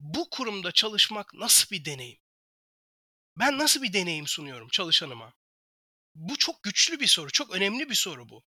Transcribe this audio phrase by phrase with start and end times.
[0.00, 2.18] bu kurumda çalışmak nasıl bir deneyim?
[3.38, 5.32] Ben nasıl bir deneyim sunuyorum çalışanıma?
[6.14, 8.44] Bu çok güçlü bir soru, çok önemli bir soru bu.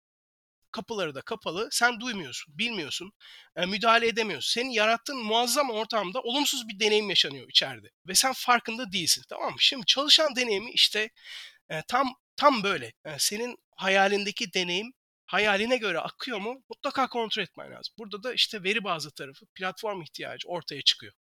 [0.71, 3.11] Kapıları da kapalı, sen duymuyorsun, bilmiyorsun,
[3.55, 4.61] e, müdahale edemiyorsun.
[4.61, 9.57] Senin yarattığın muazzam ortamda olumsuz bir deneyim yaşanıyor içeride ve sen farkında değilsin, tamam mı?
[9.59, 11.09] Şimdi çalışan deneyimi işte
[11.69, 12.93] e, tam tam böyle.
[13.05, 14.93] E, senin hayalindeki deneyim
[15.25, 16.63] hayaline göre akıyor mu?
[16.69, 17.93] Mutlaka kontrol etmen lazım.
[17.97, 21.13] Burada da işte veri bazlı tarafı, platform ihtiyacı ortaya çıkıyor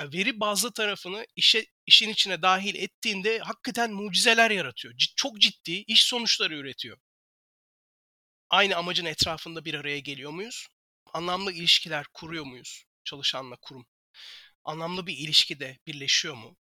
[0.00, 4.94] veri bazlı tarafını işe işin içine dahil ettiğinde hakikaten mucizeler yaratıyor.
[4.96, 6.98] C- çok ciddi iş sonuçları üretiyor.
[8.50, 10.66] Aynı amacın etrafında bir araya geliyor muyuz?
[11.12, 13.86] Anlamlı ilişkiler kuruyor muyuz çalışanla kurum?
[14.64, 16.56] Anlamlı bir ilişkide birleşiyor mu?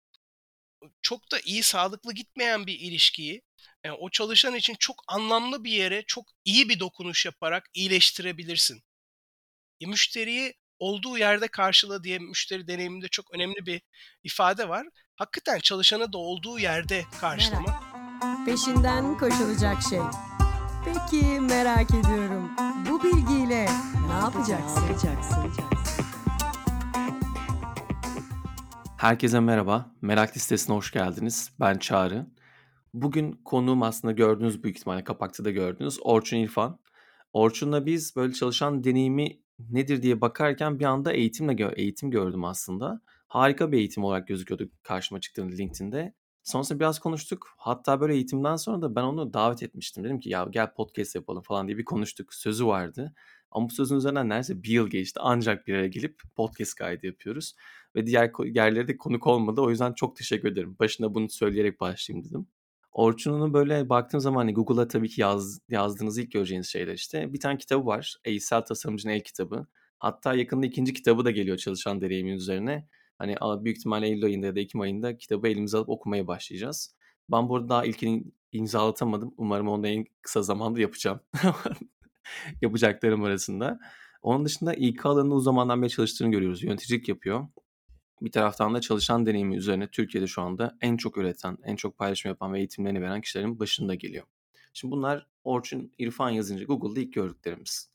[1.03, 3.43] Çok da iyi, sağlıklı gitmeyen bir ilişkiyi
[3.85, 8.83] yani o çalışan için çok anlamlı bir yere çok iyi bir dokunuş yaparak iyileştirebilirsin.
[9.81, 13.83] E, müşteriyi olduğu yerde karşıla diye müşteri deneyiminde çok önemli bir
[14.25, 14.87] ifade var.
[15.17, 17.83] Hakikaten çalışanı da olduğu yerde karşılama.
[18.47, 19.99] Peşinden koşulacak şey.
[20.85, 22.51] Peki merak ediyorum.
[22.91, 23.67] Bu bilgiyle
[24.09, 24.83] ne yapacaksın?
[28.99, 29.91] Herkese merhaba.
[30.01, 31.51] Merak listesine hoş geldiniz.
[31.61, 32.27] Ben Çağrı.
[32.95, 35.99] Bugün konuğum aslında gördüğünüz büyük ihtimalle kapakta da gördünüz.
[36.01, 36.79] Orçun İrfan.
[37.33, 43.01] Orçun'la biz böyle çalışan deneyimi nedir diye bakarken bir anda eğitimle gö eğitim gördüm aslında.
[43.29, 46.15] Harika bir eğitim olarak gözüküyordu karşıma çıktığında LinkedIn'de.
[46.43, 47.55] Sonrasında biraz konuştuk.
[47.57, 50.05] Hatta böyle eğitimden sonra da ben onu davet etmiştim.
[50.05, 52.35] Dedim ki ya gel podcast yapalım falan diye bir konuştuk.
[52.35, 53.15] Sözü vardı.
[53.51, 55.21] Ama bu sözün üzerinden neredeyse bir yıl geçti.
[55.23, 57.55] Ancak bir araya gelip podcast kaydı yapıyoruz.
[57.97, 59.61] Ve diğer yerlere de konuk olmadı.
[59.61, 60.77] O yüzden çok teşekkür ederim.
[60.79, 62.47] Başında bunu söyleyerek başlayayım dedim.
[62.93, 67.33] Orçun'un böyle baktığım zaman hani Google'a tabii ki yaz, yazdığınız ilk göreceğiniz şeyler işte.
[67.33, 68.17] Bir tane kitabı var.
[68.25, 69.67] Eğitsel Tasarımcının El kitabı.
[69.99, 72.89] Hatta yakında ikinci kitabı da geliyor çalışan deneyimin üzerine.
[73.19, 76.97] Hani büyük ihtimalle Eylül ayında ya da Ekim ayında kitabı elimize alıp okumaya başlayacağız.
[77.31, 79.35] Ben burada daha ilkini imzalatamadım.
[79.37, 81.21] Umarım onu en kısa zamanda yapacağım.
[82.63, 83.79] Yapacaklarım arasında.
[84.23, 86.63] Onun dışında İK alanında uzun zamandan beri çalıştığını görüyoruz.
[86.63, 87.49] Yöneticilik yapıyor
[88.25, 92.29] bir taraftan da çalışan deneyimi üzerine Türkiye'de şu anda en çok üreten, en çok paylaşım
[92.29, 94.25] yapan ve eğitimlerini veren kişilerin başında geliyor.
[94.73, 97.91] Şimdi bunlar Orçun İrfan yazınca Google'da ilk gördüklerimiz.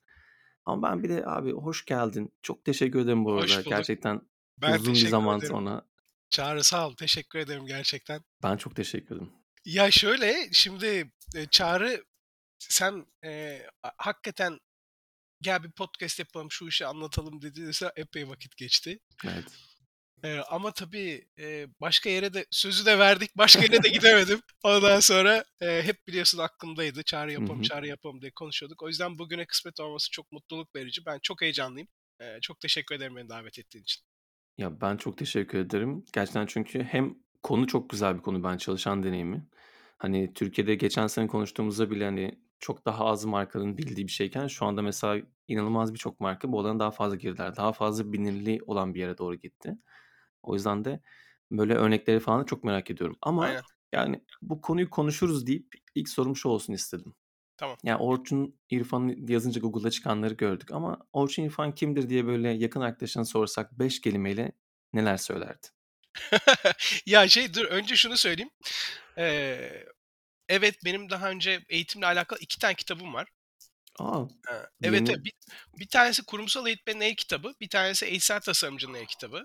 [0.65, 2.33] Ama ben bir de abi hoş geldin.
[2.41, 3.61] Çok teşekkür ederim bu arada.
[3.61, 4.21] Gerçekten
[4.57, 5.51] ben uzun bir zaman ederim.
[5.51, 5.87] sonra.
[6.29, 6.95] Çağrı sağ ol.
[6.95, 8.21] Teşekkür ederim gerçekten.
[8.43, 9.31] Ben çok teşekkür ederim.
[9.65, 12.03] Ya şöyle şimdi e, Çağrı
[12.59, 13.61] sen e,
[13.97, 14.59] hakikaten
[15.41, 18.99] gel bir podcast yapalım şu işi anlatalım dediğinizde epey vakit geçti.
[19.25, 19.45] Evet.
[20.23, 23.37] Ee, ama tabii e, başka yere de sözü de verdik.
[23.37, 24.39] Başka yere de gidemedim.
[24.63, 27.03] Ondan sonra e, hep biliyorsun aklımdaydı.
[27.03, 28.83] Çağrı yapalım, çağrı yapalım diye konuşuyorduk.
[28.83, 31.05] O yüzden bugüne kısmet olması çok mutluluk verici.
[31.05, 31.87] Ben çok heyecanlıyım.
[32.21, 34.03] E, çok teşekkür ederim beni davet ettiğin için.
[34.57, 36.05] Ya ben çok teşekkür ederim.
[36.13, 39.47] Gerçekten çünkü hem konu çok güzel bir konu ben çalışan deneyimi.
[39.97, 44.65] Hani Türkiye'de geçen sene konuştuğumuzda bile hani çok daha az markanın bildiği bir şeyken şu
[44.65, 47.55] anda mesela inanılmaz birçok marka bu alana daha fazla girdiler.
[47.55, 49.77] Daha fazla bilinirliği olan bir yere doğru gitti.
[50.47, 51.01] O yüzden de
[51.51, 53.17] böyle örnekleri falan da çok merak ediyorum.
[53.21, 53.63] Ama Aynen.
[53.93, 57.15] yani bu konuyu konuşuruz deyip ilk sorum şu olsun istedim.
[57.57, 57.77] Tamam.
[57.83, 63.25] Yani Orçun İrfan yazınca Google'da çıkanları gördük ama Orçun İrfan kimdir diye böyle yakın arkadaşına
[63.25, 64.51] sorsak 5 kelimeyle
[64.93, 65.67] neler söylerdi?
[67.05, 68.51] ya şey dur önce şunu söyleyeyim.
[69.17, 69.83] Ee,
[70.49, 73.27] evet benim daha önce eğitimle alakalı iki tane kitabım var.
[73.99, 75.33] Aa, evet, evet bir,
[75.79, 79.43] bir tanesi kurumsal eğitmenin el kitabı, bir tanesi eğitsel tasarımcının el kitabı.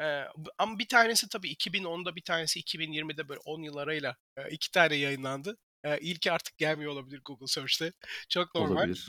[0.00, 0.24] Ee,
[0.58, 4.94] ama bir tanesi tabii 2010'da bir tanesi 2020'de böyle 10 yıl arayla e, iki tane
[4.94, 5.56] yayınlandı.
[5.84, 7.92] E, ilki artık gelmiyor olabilir Google Search'te.
[8.28, 8.76] Çok normal.
[8.76, 9.08] Olabilir.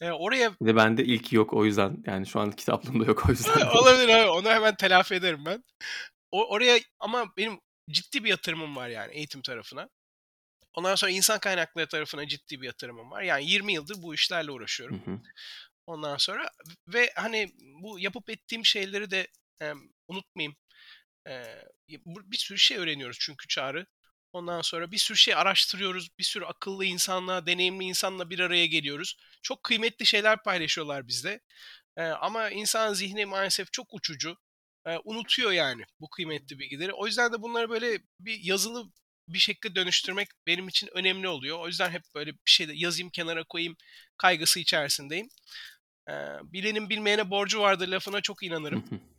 [0.00, 0.52] E, oraya...
[0.62, 2.02] Bir de bende ilk yok o yüzden.
[2.06, 3.66] Yani şu an kitaplığımda yok o yüzden.
[3.76, 4.28] olabilir abi.
[4.28, 5.64] Onu hemen telafi ederim ben.
[6.30, 7.60] O, oraya ama benim
[7.90, 9.88] ciddi bir yatırımım var yani eğitim tarafına.
[10.74, 13.22] Ondan sonra insan kaynakları tarafına ciddi bir yatırımım var.
[13.22, 15.02] Yani 20 yıldır bu işlerle uğraşıyorum.
[15.04, 15.20] Hı hı.
[15.86, 16.50] Ondan sonra
[16.88, 19.26] ve hani bu yapıp ettiğim şeyleri de
[20.08, 20.56] unutmayayım.
[21.28, 21.44] E,
[22.06, 23.86] bir sürü şey öğreniyoruz çünkü çağrı.
[24.32, 26.08] Ondan sonra bir sürü şey araştırıyoruz.
[26.18, 29.16] Bir sürü akıllı insanla, deneyimli insanla bir araya geliyoruz.
[29.42, 31.40] Çok kıymetli şeyler paylaşıyorlar bizde.
[31.96, 34.36] E, ama insan zihni maalesef çok uçucu.
[34.86, 36.92] E, unutuyor yani bu kıymetli bilgileri.
[36.92, 38.92] O yüzden de bunları böyle bir yazılı
[39.28, 41.58] bir şekilde dönüştürmek benim için önemli oluyor.
[41.60, 43.76] O yüzden hep böyle bir şey de yazayım kenara koyayım
[44.16, 45.28] kaygısı içerisindeyim.
[46.08, 46.12] E,
[46.42, 48.84] bilenin bilmeyene borcu vardır lafına çok inanırım.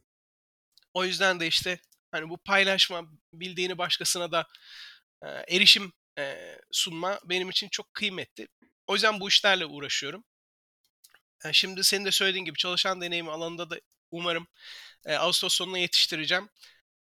[0.98, 1.80] O yüzden de işte
[2.12, 3.04] hani bu paylaşma,
[3.34, 4.48] bildiğini başkasına da
[5.24, 5.28] e,
[5.58, 6.38] erişim e,
[6.72, 8.48] sunma benim için çok kıymetli.
[8.88, 10.24] O yüzden bu işlerle uğraşıyorum.
[11.44, 13.80] Yani şimdi senin de söylediğin gibi çalışan deneyimi alanında da
[14.12, 14.48] umarım
[15.08, 16.50] Eee, ağustos sonuna yetiştireceğim.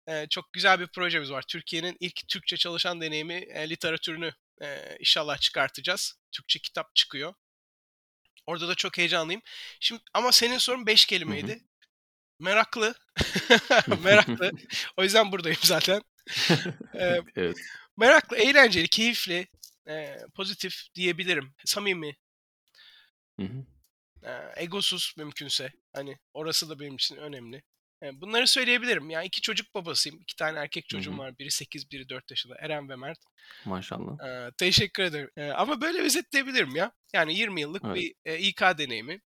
[0.09, 1.43] Eee, çok güzel bir projemiz var.
[1.49, 6.15] Türkiye'nin ilk Türkçe çalışan deneyimi, eee, literatürünü, eee, inşallah çıkartacağız.
[6.33, 7.35] Türkçe kitap çıkıyor.
[8.45, 9.41] Orada da çok heyecanlıyım.
[9.79, 11.55] Şimdi ama senin sorun 5 Hı hı.
[12.39, 12.94] Meraklı.
[14.03, 14.51] Meraklı.
[14.97, 16.01] O yüzden buradayım zaten.
[17.35, 17.57] Evet.
[17.97, 19.47] meraklı, eğlenceli, keyifli,
[20.35, 21.56] pozitif diyebilirim.
[21.65, 22.15] Samimi.
[23.39, 23.65] Hı hı.
[24.24, 25.69] Eee, egosuz mümkünse.
[25.94, 27.63] Hani orası da benim için önemli.
[28.13, 29.09] Bunları söyleyebilirim.
[29.09, 30.19] Ya 2 çocuk babasıyım.
[30.21, 31.18] 2 tane erkek çocuğum hı.
[31.18, 31.38] var.
[31.39, 32.56] Biri 8, biri 4 yaşında.
[32.59, 33.19] Eren ve Mert.
[33.65, 34.19] Maşallah.
[34.24, 35.29] Eee, teşekkür ederim.
[35.38, 36.91] Eee, ama böyle özetleyebilirim ya.
[37.13, 37.95] Yani 20 yıllık Evet.
[37.95, 39.21] bir, eee, İK deneyimi.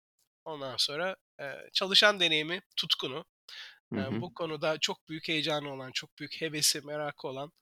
[0.46, 3.26] Ondan sonra, eee, çalışan deneyimi, tutkunu.
[3.92, 4.22] Hı hı.
[4.22, 7.52] bu konuda çok büyük heyecanı olan, çok büyük hevesi, merakı olan,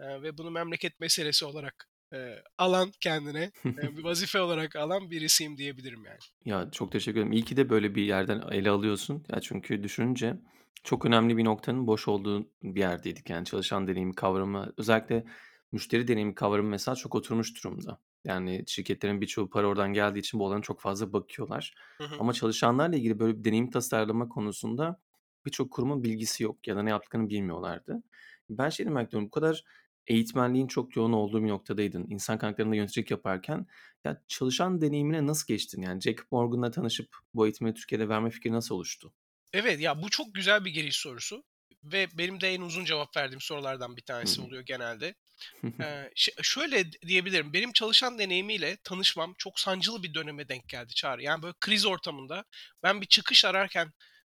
[0.00, 5.58] eee, ve bunu memleket meselesi olarak, eee, alan kendine, eee, bir vazife olarak alan birisiyim
[5.58, 6.20] diyebilirim yani.
[6.44, 7.32] Ya, çok teşekkür ederim.
[7.32, 9.24] İyi ki de böyle bir yerden ele alıyorsun.
[9.32, 10.36] Ya, çünkü düşününce
[10.84, 13.30] çok önemli bir noktanın boş olduğu bir yerdeydik.
[13.30, 15.24] Yani çalışan deneyimi kavramı, özellikle
[15.72, 18.00] müşteri deneyimi kavramı mesela çok oturmuş durumda.
[18.24, 21.74] Yani şirketlerin birçoğu para oradan geldiği için bu alana çok fazla bakıyorlar.
[21.98, 22.16] Hı hı.
[22.18, 25.00] Ama çalışanlarla ilgili böyle bir deneyim tasarlama konusunda
[25.46, 28.02] birçok kurumun bilgisi yok ya da ne yaptıklarını bilmiyorlardı.
[28.50, 29.64] Ben şeyi merak ediyorum, bu kadar
[30.06, 32.06] eğitmenliğin çok yoğun olduğu bir noktadaydın.
[32.10, 33.66] İnsan kaynaklarında yöneticilik yaparken
[34.04, 35.82] ya, çalışan deneyimine nasıl geçtin?
[35.82, 39.12] Yani Jacob Morgan'la tanışıp bu eğitimi Türkiye'de verme fikri nasıl oluştu?
[39.52, 41.44] Evet, ya bu çok güzel bir giriş sorusu
[41.84, 45.14] ve benim de en uzun cevap verdiğim sorulardan bir tanesi oluyor genelde.
[45.80, 51.22] Eee, ş şöyle diyebilirim, benim çalışan deneyimiyle tanışmam çok sancılı bir döneme denk geldi Çağrı.
[51.22, 52.44] Yani, böyle kriz ortamında
[52.82, 53.92] ben bir çıkış ararken,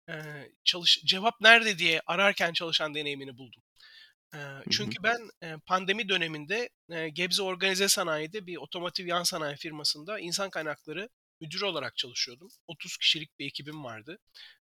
[0.09, 3.63] eee, çalış cevap nerede diye ararken çalışan deneyimini buldum.
[4.35, 4.71] Hı.
[4.71, 10.51] çünkü ben, eee, pandemi döneminde, eee, Gebze Organize Sanayi'de bir otomotiv yan sanayi firmasında insan
[10.51, 11.09] kaynakları
[11.41, 12.49] müdürü olarak çalışıyordum.
[12.67, 14.19] 30 kişilik bir ekibim vardı.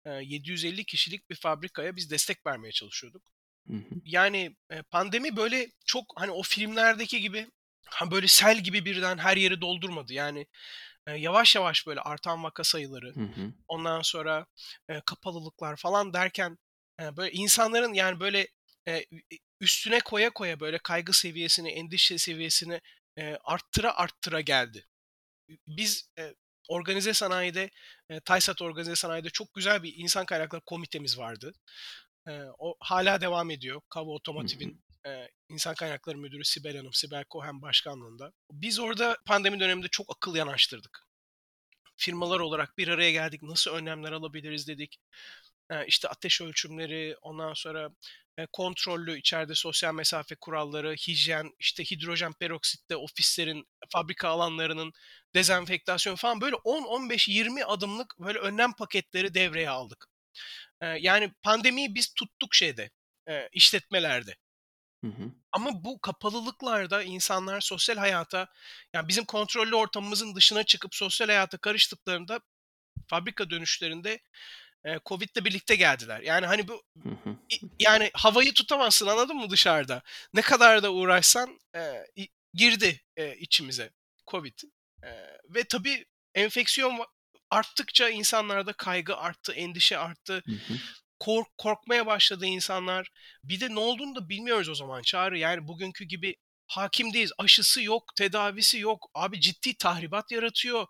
[0.06, 3.22] Eee, 750 kişilik bir fabrikaya biz destek vermeye çalışıyorduk.
[3.68, 3.94] Hı hı.
[4.04, 4.56] Yani,
[4.90, 7.46] pandemi böyle çok, hani, o filmlerdeki gibi,
[7.86, 10.12] ha, böyle sel gibi birden her yeri doldurmadı.
[10.14, 10.46] Yani,
[11.16, 13.52] yavaş yavaş böyle artan vaka sayıları, Hı hı.
[13.68, 14.46] ondan sonra,
[15.06, 16.58] kapalılıklar falan derken,
[17.00, 18.48] böyle insanların, yani, böyle,
[19.60, 22.80] üstüne koya koya böyle kaygı seviyesini, endişe seviyesini,
[23.44, 24.86] arttıra arttıra geldi.
[25.66, 26.10] Biz,
[26.68, 27.70] organize sanayide,
[28.10, 31.52] eee, TAYSAT Organize Sanayi'de çok güzel bir insan kaynakları komitemiz vardı.
[32.28, 33.80] Eee, o hâlâ devam ediyor.
[33.88, 34.10] Kava.
[34.10, 38.32] Otomotiv'in, eee, insan kaynakları müdürü Sibel Hanım, Sibel Cohen başkanlığında.
[38.52, 41.02] Biz orada pandemi döneminde çok akıl yanaştırdık.
[41.96, 44.96] Firmalar olarak bir araya geldik, nasıl önlemler alabiliriz dedik.
[45.70, 47.90] Eee, işte ateş ölçümleri, ondan sonra,
[48.38, 54.92] eee, kontrollü içeride sosyal mesafe kuralları, hijyen, işte hidrojen peroksitle ofislerin, fabrika alanlarının
[55.36, 60.06] dezenfektasyonu falan böyle 10-15-20 adımlık böyle önlem paketleri devreye aldık.
[60.82, 62.90] Eee, yani pandemiyi biz tuttuk şeyde,
[63.28, 64.36] eee, işletmelerde.
[65.04, 65.32] Hı hı.
[65.52, 68.48] Ama bu kapalılıklarda insanlar sosyal hayata,
[68.94, 72.40] yani bizim kontrollü ortamımızın dışına çıkıp sosyal hayata karıştıklarında
[73.08, 74.20] fabrika dönüşlerinde,
[74.86, 76.20] eee, COVID'le birlikte geldiler.
[76.20, 77.36] Yani, hani, bu Hı hı.
[77.52, 80.02] i yani havayı tutamazsın, anladın mı dışarıda?
[80.34, 81.60] Ne kadar da uğraşsan,
[82.16, 83.90] i girdi, eee, içimize
[84.30, 84.58] COVID.
[85.48, 86.04] Ve tabii
[86.34, 86.98] enfeksiyon
[87.50, 90.42] arttıkça insanlarda kaygı arttı, endişe arttı.
[90.46, 90.78] Hı hı.
[91.18, 93.08] Kork korkmaya başladı insanlar.
[93.44, 95.38] Bir de ne olduğunu da bilmiyoruz o zaman Çağrı.
[95.38, 96.34] Yani bugünkü gibi
[96.66, 97.32] hâkim değiliz.
[97.38, 99.10] Aşısı yok, tedavisi yok.
[99.14, 100.86] Abi ciddi tahribat yaratıyor.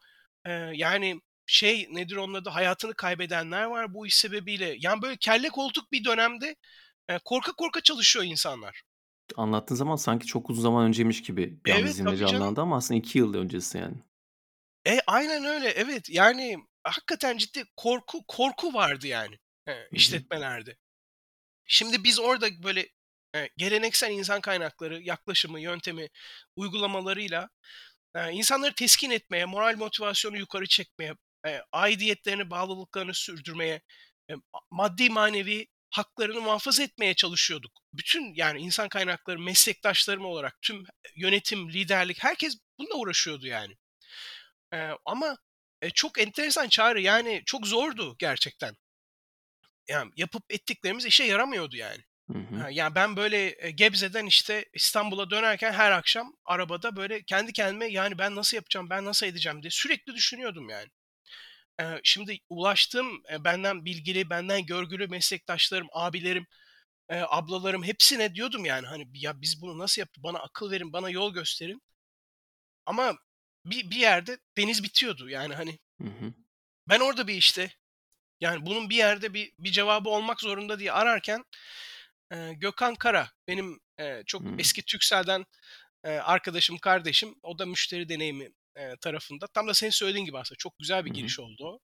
[0.47, 4.77] Eee, yani şey, nedir onun adı, hayatını kaybedenler var bu iş sebebiyle.
[4.79, 6.57] Yani böyle kelle koltuk bir dönemde,
[7.11, 8.83] eee, korka korka çalışıyor insanlar.
[9.37, 12.17] Anlattığın zaman sanki çok uzun zaman önceymiş gibi bir Evet, canım.
[12.17, 13.97] canlandı ama aslında 2 yıl öncesi yani.
[14.87, 16.09] E, aynen öyle, evet.
[16.11, 19.39] Yani hakikaten ciddi korku korku vardı yani,
[19.69, 19.89] hı.
[19.93, 20.77] işletmelerde.
[21.67, 22.89] Şimdi biz orada böyle,
[23.35, 26.09] eee, geleneksel insan kaynakları yaklaşımı, yöntemi,
[26.57, 27.49] uygulamalarıyla,
[28.17, 31.15] eee, insanları teskin etmeye, moral motivasyonu yukarı çekmeye,
[31.47, 33.83] eee, aidiyetlerini, bağlılıklarını sürdürmeye,
[34.53, 37.73] a maddi manevi haklarını muhafaza etmeye çalışıyorduk.
[37.95, 40.85] Bütün yani insan kaynakları meslektaşlarım olarak tüm
[41.17, 43.77] yönetim, liderlik herkes bununla uğraşıyordu yani.
[44.73, 45.37] Eee, ama,
[45.83, 48.75] eee, çok enteresan Çağrı, yani çok zordu gerçekten.
[49.89, 52.03] Yani yapıp ettiklerimiz işe yaramıyordu yani.
[52.33, 52.57] Hı hı.
[52.57, 58.19] Ha, ya ben böyle, Gebze'den, işte, İstanbul'a dönerken her akşam arabada böyle kendi kendime, yani,
[58.19, 60.89] ben nasıl yapacağım, ben nasıl edeceğim diye sürekli düşünüyordum yani.
[62.05, 66.47] Şimdi ulaştığım, benden bilgili, benden görgülü meslektaşlarım, abilerim,
[67.11, 70.25] ablalarım hepsine diyordum yani, hani, "Ya, biz bunu nasıl yaptık?
[70.25, 71.83] Bana akıl verin, bana yol gösterin."
[72.87, 73.15] Ama
[73.71, 75.79] bir bir yerde deniz bitiyordu yani, hani.
[76.01, 76.35] Hı hı.
[76.89, 77.71] Ben orada bir, işte
[78.41, 81.45] Yani bunun bir yerde bir bir cevabı olmak zorunda diye ararken,
[82.33, 84.61] eee, Gökhan Kara benim, eee, çok Hımm.
[84.61, 85.47] eski Turkcell'den,
[86.07, 87.35] eee, arkadaşım, kardeşim.
[87.43, 89.47] O da müşteri deneyimi, eee, tarafında.
[89.49, 91.81] Tam da senin söylediğin gibi aslında çok güzel bir giriş oldu o.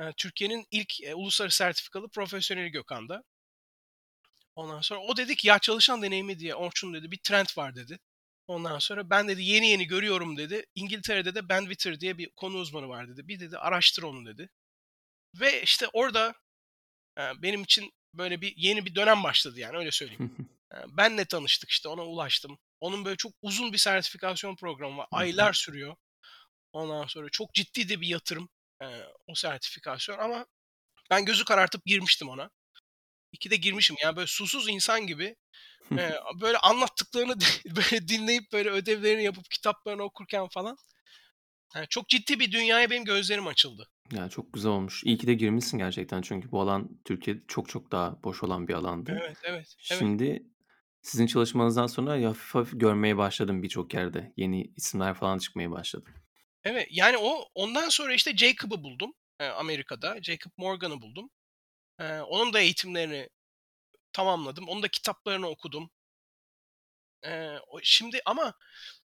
[0.00, 3.24] Eee, Türkiye'nin ilk, eee, uluslararası sertifikalı profesyoneli Gökhan'da.
[4.56, 7.98] Ondan sonra o dedi ki, "Ya çalışan deneyimi diye Orçun" dedi, "bir trend var." dedi.
[8.46, 10.66] Ondan sonra ben dedi, "Yeni yeni görüyorum." dedi.
[10.74, 13.28] "İngiltere'de de Ben Witter diye bir konu uzmanı var." dedi.
[13.28, 14.48] "Bir dedi araştır onu." dedi.
[15.40, 16.34] Ve işte orada,
[17.18, 20.22] eee, benim için böyle bir yeni bir dönem başladı yani öyle söyleyeyim.
[20.74, 22.58] Eee, benle tanıştık işte ona ulaştım.
[22.80, 25.06] Onun böyle çok uzun bir sertifikasyon programı var.
[25.12, 25.96] Aylar sürüyor.
[26.72, 28.48] Ondan sonra çok ciddi de bir yatırım,
[28.82, 30.46] eee, o sertifikasyon ama
[31.10, 32.50] ben gözü karartıp girmiştim ona.
[33.32, 33.96] İyi ki de girmişim.
[34.02, 35.36] Yani böyle susuz insan gibi,
[35.98, 37.34] eee, böyle anlattıklarını
[37.66, 40.76] böyle dinleyip böyle ödevlerini yapıp kitaplarını okurken falan,
[41.76, 43.88] eee, çok ciddi bir dünyaya benim gözlerim açıldı.
[44.12, 45.04] Ya, çok güzel olmuş.
[45.04, 48.74] İyi ki de girmişsin gerçekten çünkü bu alan Türkiye'de çok çok daha boş olan bir
[48.74, 49.18] alandı.
[49.20, 49.98] Evet, evet, evet.
[49.98, 50.42] Şimdi
[51.02, 54.32] sizin çalışmanızdan sonra hafif hafif görmeye başladım birçok yerde.
[54.36, 56.10] Yeni isimler falan çıkmaya başladı.
[56.64, 60.22] Evet, yani o ondan sonra işte Jacob'ı buldum, Amerika'da.
[60.22, 61.30] Jacob Morgan'ı buldum.
[62.00, 63.28] Eee, onun da eğitimlerini
[64.12, 64.68] tamamladım.
[64.68, 65.90] Onun da kitaplarını okudum.
[67.24, 68.54] Eee, o şimdi ama,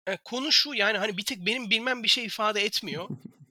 [0.08, 3.10] eee, konu şu, yani, hani, bir tek benim bilmem bir şey ifade etmiyor.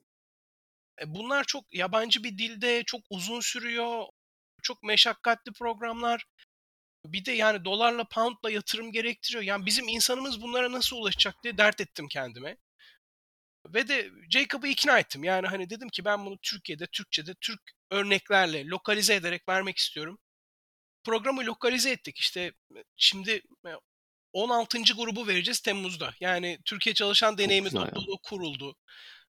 [1.02, 4.04] E, bunlar çok yabancı bir dilde, çok uzun sürüyor,
[4.62, 6.24] çok meşakkatli programlar.
[7.06, 9.44] Bir de, yani, dolarla, pound'la yatırım gerektiriyor.
[9.44, 12.58] Yani, bizim insanımız bunlara nasıl ulaşacak diye dert ettim kendime.
[13.74, 15.24] Ve de Jacob'ı ikna ettim.
[15.24, 20.18] Yani, hani, dedim ki ben bunu Türkiye'de, Türkçe'de, Türk örneklerle lokalize ederek vermek istiyorum.
[21.04, 22.18] Programı lokalize ettik.
[22.18, 22.40] İşte,
[22.76, 23.70] e, şimdi, e,
[24.32, 24.94] 16.
[24.94, 26.14] grubu vereceğiz Temmuz'da.
[26.20, 28.76] Yani, Türkiye Çalışan Deneyimi topluluğu kuruldu.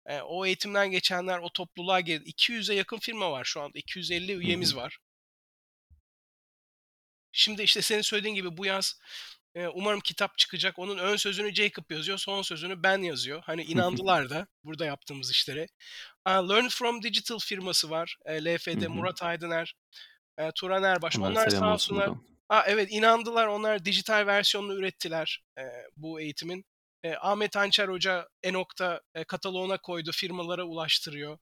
[0.08, 2.30] Eee, o eğitimden geçenler o topluluğa girdi.
[2.30, 3.78] 200'e yakın firma var şu anda.
[3.78, 4.40] 250 Hı hı.
[4.40, 4.98] üyemiz var.
[7.32, 9.00] Şimdi, işte, senin söylediğin gibi bu yaz,
[9.74, 10.78] umarım kitap çıkacak.
[10.78, 13.42] Onun ön sözünü Jacob yazıyor, son sözünü ben yazıyor.
[13.46, 15.66] Hani, inandılar da burada yaptığımız işlere.
[16.26, 18.16] Learn from Digital firması var.
[18.86, 18.90] Hı.
[18.90, 19.74] Murat Aydıner,
[20.38, 21.18] eee, Turan Erbaş.
[21.18, 22.24] Onlara Onlar sağ olsun olsunlar buradan.
[22.48, 23.46] A, evet, inandılar.
[23.46, 26.64] Onlar dijital versiyonunu ürettiler, eee, bu eğitimin.
[27.04, 31.38] Eee, Ahmet Hançer Hoca e-Nokta, eee, kataloğuna koydu, firmalara ulaştırıyor.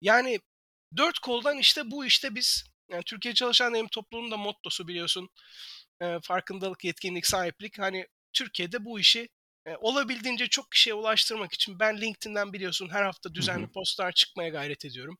[0.00, 0.40] Yani,
[0.96, 5.28] dört koldan, işte, bu işte biz, yani, Türkiye Çalışan Deneyimi Topluluğu'nun da mottosu biliyorsun,
[6.02, 7.78] eee, farkındalık, yetkinlik, sahiplik.
[7.78, 9.28] Hani, Türkiye'de bu işi,
[9.66, 13.68] eee, olabildiğince çok kişiye ulaştırmak için ben LinkedIn'den biliyorsun her hafta düzenli hı.
[13.68, 15.18] postlar çıkmaya gayret ediyorum.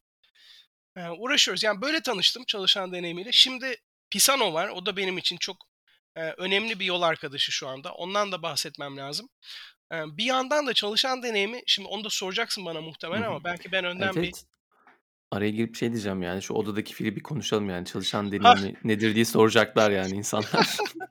[0.96, 1.62] Eee, uğraşıyoruz.
[1.62, 3.32] Yani, böyle tanıştım çalışan deneyimiyle.
[3.32, 3.76] Şimdi
[4.10, 4.68] Pisano var.
[4.68, 5.56] O da benim için çok,
[6.16, 7.92] eee, önemli bir yol arkadaşı şu anda.
[7.94, 9.28] Ondan da bahsetmem lazım.
[9.92, 13.28] Eee, bir yandan da çalışan deneyimi Şimdi onu da soracaksın bana muhtemelen hı.
[13.28, 14.47] ama belki ben Evet, önden bir evet.
[15.30, 19.24] Araya girip şey diyeceğim, yani, şu odadaki fili bir konuşalım, yani, çalışan deneyimi nedir diye
[19.24, 20.78] soracaklar, yani, insanlar.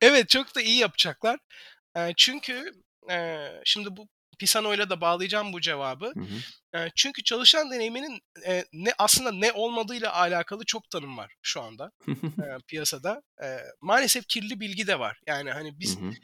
[0.00, 1.38] Evet, çok da iyi yapacaklar.
[1.96, 2.72] Eee, çünkü,
[3.10, 6.14] eee, şimdi bu Pisano'yla da bağlayacağım bu cevabı.
[6.16, 6.42] Hı hı.
[6.74, 11.92] Eee, çünkü çalışan deneyiminin, eee, ne aslında ne olmadığıyla alakalı çok tanım var şu anda,
[12.42, 13.22] eee, piyasada.
[13.42, 15.20] Eee, maalesef kirli bilgi de var.
[15.28, 16.16] Yani, hani, Hı biz hı.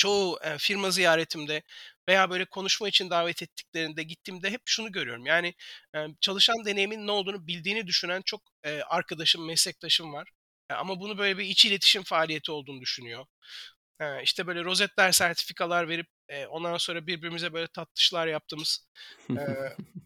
[0.00, 1.62] Çoğu, eee, firma ziyaretimde
[2.08, 5.26] veya böyle konuşma için davet ettiklerinde gittiğimde hep şunu görüyorum.
[5.26, 5.54] Yani,
[6.20, 8.42] çalışan deneyiminin ne olduğunu bildiğini düşünen çok,
[8.88, 10.28] arkadaşım, meslektaşım var.
[10.70, 13.26] Eee, ama bunu böyle bir iç iletişim faaliyeti olduğunu düşünüyor.
[14.00, 18.88] Eee, işte, böyle rozetler, sertifikalar verip, eee, ondan sonra birbirimize böyle tatlışlar yaptığımız,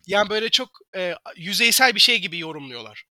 [0.07, 0.71] yani, böyle çok,
[1.37, 3.05] yüzeysel bir şey gibi yorumluyorlar.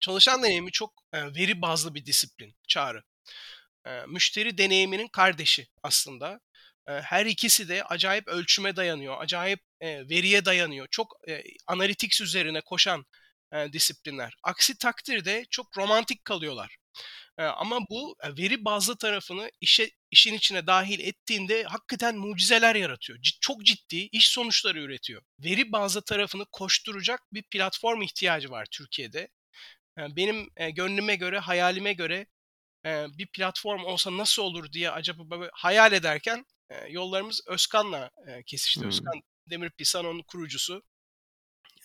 [0.00, 3.02] Çalışan deneyimi çok, veri bazlı bir disiplin, Çağrı.
[4.08, 6.40] Müşteri deneyiminin kardeşi aslında.
[6.86, 10.86] Her ikisi de acayip ölçüme dayanıyor, acayip, veriye dayanıyor.
[10.90, 11.16] Çok,
[11.66, 13.04] analytics üzerine koşan,
[13.72, 14.34] disiplinler.
[14.42, 16.76] Aksi takdirde çok romantik kalıyorlar.
[17.38, 23.18] Ama bu, veri bazlı tarafını işe işin içine dâhil ettiğinde hakikaten mucizeler yaratıyor.
[23.40, 25.22] Çok ciddi iş sonuçları üretiyor.
[25.38, 29.28] Veri bazlı tarafını koşturacak bir platform ihtiyacı var Türkiye'de.
[29.98, 32.26] Benim, gönlüme göre, hayalime göre,
[32.84, 38.42] eee, bir platform olsa nasıl olur diye acaba böyle hayal ederken, eee, yollarımız Özkan'la, eee,
[38.46, 38.80] kesişti.
[38.80, 38.88] Hımm.
[38.88, 39.14] Özkan
[39.50, 40.82] Demir Pisano'nun kurucusu.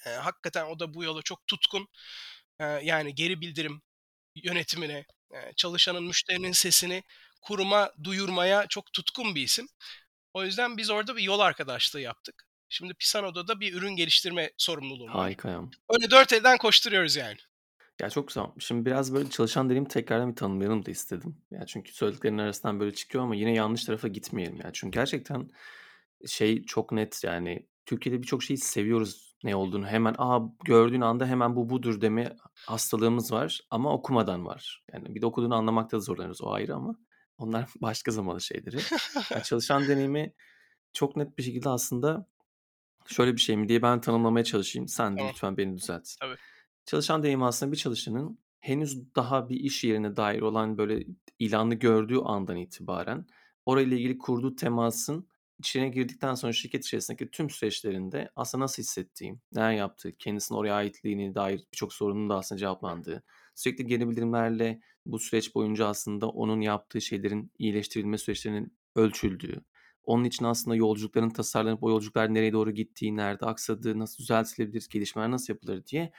[0.06, 1.88] Eee, hakikaten o da bu yola çok tutkun.
[2.62, 3.82] Eee, yani geri bildirim
[4.36, 7.04] yönetimine, eee, çalışanın, müşterinin sesini
[7.42, 9.68] kuruma duyurmaya çok tutkun bir isim.
[10.34, 12.48] O yüzden biz orada bir yol arkadaşlığı yaptık.
[12.70, 15.14] Şimdi Pisano'da da bir ürün geliştirme sorumluluğum var.
[15.16, 15.62] Harika ya.
[15.90, 17.38] Öyle dört elden koşturuyoruz yani.
[18.02, 18.46] Ya, çok güzel.
[18.60, 21.38] Şimdi biraz böyle çalışan deneyimi tekrardan bir tanımlayalım da istedim.
[21.52, 24.70] Ya, çünkü söylediklerinin arasından böyle çıkıyor ama yine yanlış tarafa gitmeyelim ya.
[24.74, 25.50] Çünkü gerçekten
[26.28, 31.56] şey çok net, yani, Türkiye'de birçok şeyi seviyoruz ne olduğunu hemen, a, gördüğün anda hemen
[31.56, 32.36] bu budur deme
[32.66, 34.84] hastalığımız var ama okumadan var.
[34.94, 36.96] Yani bir de okuduğunu anlamakta zorlanıyoruz, o ayrı ama
[37.38, 38.78] onlar başka zamanın şeyleri.
[39.32, 40.34] Ya, çalışan deneyimi
[40.94, 42.28] çok net bir şekilde aslında
[43.06, 44.88] şöyle bir şey mi diye ben tanımlamaya çalışayım.
[44.88, 45.32] Sen de Tamam.
[45.34, 46.10] lütfen beni düzelt.
[46.20, 46.38] Tabii.
[46.88, 51.06] Çalışan deneyimi aslında bir çalışanın henüz daha bir iş yerine dair olan böyle
[51.40, 53.26] ilanı gördüğü andan itibaren
[53.66, 55.28] orayla ilgili kurduğu temasın
[55.60, 61.36] içine girdikten sonra şirket içerisindeki tüm süreçlerinde aslında nasıl hissettiği, neler yaptığı, kendisinin oraya aitliğine
[61.36, 63.24] dair birçok sorunun da aslında cevaplandığı,
[63.56, 69.62] sürekli geri bildirimlerle bu süreç boyunca aslında onun yaptığı şeylerin iyileştirilme süreçlerinin ölçüldüğü,
[70.04, 75.32] onun için aslında yolculukların tasarlanıp o yolculuklar nereye doğru gittiği, nerede aksadığı, nasıl düzeltilebilir, gelişmeler
[75.32, 76.12] nasıl yapılır diye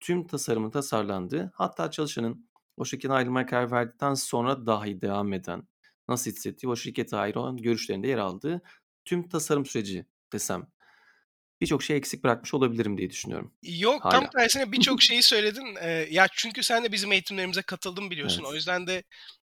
[0.00, 5.68] tüm tasarımın tasarlandığı, hatta çalışanın o şirketten ayrılmaya karar verdikten sonra dahi devam eden,
[6.08, 8.62] nasıl hissettiği, o şirkete ait olan görüşlerinde yer aldığı
[9.04, 10.66] tüm tasarım süreci desem
[11.60, 13.54] birçok şey eksik bırakmış olabilirim diye düşünüyorum.
[13.62, 14.34] Yok, tam Hâlâ.
[14.38, 15.76] tersine birçok şeyi söyledin.
[15.76, 18.44] Eee, ya, çünkü sen de bizim eğitimlerimize katıldın biliyorsun.
[18.44, 18.54] O Evet.
[18.54, 19.02] yüzden de,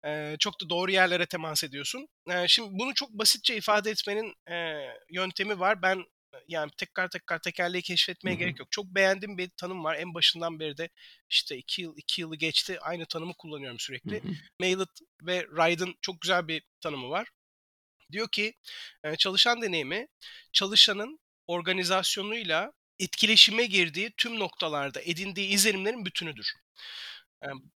[0.05, 2.09] eee, çok da doğru yerlere temas ediyorsun.
[2.31, 5.83] Eee, şimdi bunu çok basitçe ifade etmenin, eee, yöntemi var.
[5.83, 6.05] Ben,
[6.49, 8.39] yani, tekrar tekrar tekerleği keşfetmeye hı.
[8.39, 8.71] gerek yok.
[8.71, 9.97] Çok beğendiğim bir tanım var.
[9.97, 10.89] En başından beri de,
[11.31, 14.23] işte, 2 yıl 2 yılı geçti, aynı tanımı kullanıyorum sürekli.
[14.23, 14.29] hı.
[14.61, 14.89] Mailed
[15.23, 17.29] ve Ryd'ın çok güzel bir tanımı var.
[18.13, 18.55] Diyor ki,
[19.19, 20.09] çalışan deneyimi,
[20.53, 26.53] çalışanın organizasyonuyla etkileşime girdiği tüm noktalarda edindiği izlenimlerin bütünüdür.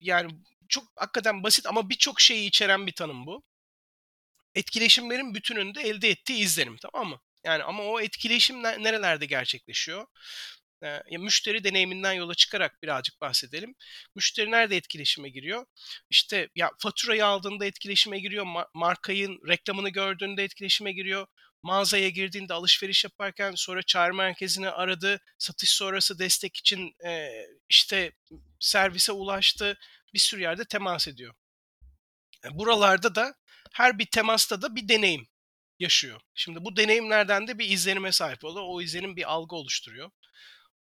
[0.00, 0.33] Yani,
[0.69, 3.42] çok hakikaten basit ama birçok şeyi içeren bir tanım bu.
[4.54, 7.21] Etkileşimlerin bütününde elde ettiği izlenim, tamam mı?
[7.44, 10.06] Yani, ama o etkileşim ne nerelerde gerçekleşiyor?
[10.82, 13.75] Ya, müşteri deneyiminden yola çıkarak birazcık bahsedelim.
[14.14, 15.66] Müşteri nerede etkileşime giriyor?
[16.11, 21.26] İşte, ya, faturayı aldığında etkileşime giriyor, ma markanın reklamını gördüğünde etkileşime giriyor,
[21.62, 28.12] mağazaya girdiğinde, alışveriş yaparken, sonra çağrı merkezini aradı, satış sonrası destek için, eee, işte,
[28.61, 29.78] servise ulaştı,
[30.14, 31.35] bir sürü yerde temas ediyor.
[32.44, 33.35] E, buralarda da
[33.73, 35.29] her bir temasta da bir deneyim
[35.81, 36.21] yaşıyor.
[36.35, 38.66] Şimdi bu deneyimlerden de bir izlenime sahip oluyor.
[38.69, 40.11] O izlenim bir algı oluşturuyor.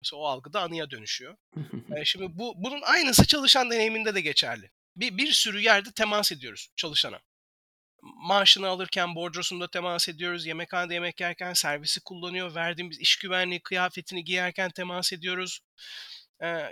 [0.02, 1.36] Mesela o algı da anıya dönüşüyor.
[1.96, 4.72] Eee, şimdi bu bunun aynısı çalışan deneyiminde de geçerli.
[4.96, 7.20] Bir bir sürü yerde temas ediyoruz çalışana.
[8.02, 14.72] Maaşını alırken bordrosunda temas ediyoruz, yemekhanede yemek yerken servisi kullanıyor, verdiğimiz iş güvenliği kıyafetini giyerken
[14.72, 15.60] temas ediyoruz.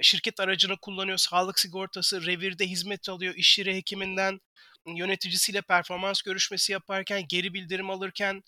[0.02, 4.40] Şirket aracını kullanıyor, sağlık sigortası, revirde hizmet alıyor, iş yeri hekiminden,
[4.88, 8.44] yöneticisiyle performans görüşmesi yaparken, geri bildirim alırken,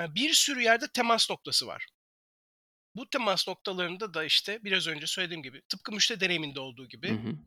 [0.00, 1.86] eee, bir sürü yerde temas noktası var.
[2.94, 7.14] Bu temas noktalarında da, işte, biraz önce söylediğim gibi, tıpkı müşteri deneyiminde olduğu Hı gibi,
[7.14, 7.38] hı.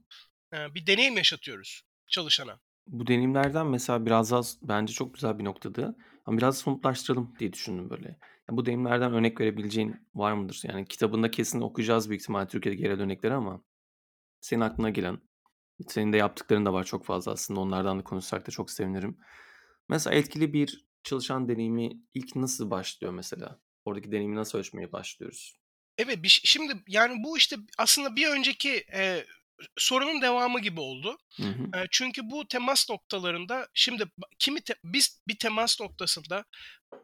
[0.54, 2.62] eee, bir deneyim yaşatıyoruz çalışana.
[2.88, 7.90] Bu deneyimlerden mesela biraz s bence çok güzel bir noktadı ama biraz somutlaştıralım diye düşündüm
[7.90, 8.08] böyle.
[8.50, 10.62] Ya, bu deneyimlerden örnek verebileceğin var mıdır?
[10.64, 13.62] Yani kitabında kesin okuyacağız büyük ihtimalle Türkiye'deki geri dönekleri ama
[14.42, 15.20] senin aklına gelen,
[15.88, 19.18] senin de yaptıkların da var çok fazla aslında onlardan da konuşsak da çok sevinirim.
[19.90, 23.60] Mesela etkili bir çalışan deneyimi ilk nasıl başlıyor mesela?
[23.86, 25.60] Oradaki deneyimi nasıl ölçmeye başlıyoruz?
[25.98, 29.26] Evet, bir şimdi, yani, bu, işte, aslında bir önceki, eee,
[29.78, 31.18] sorunun devamı gibi oldu.
[31.40, 31.74] Hı hı.
[31.76, 34.06] Eee, çünkü bu temas noktalarında şimdi
[34.40, 36.46] kimi te biz bir temas noktasında,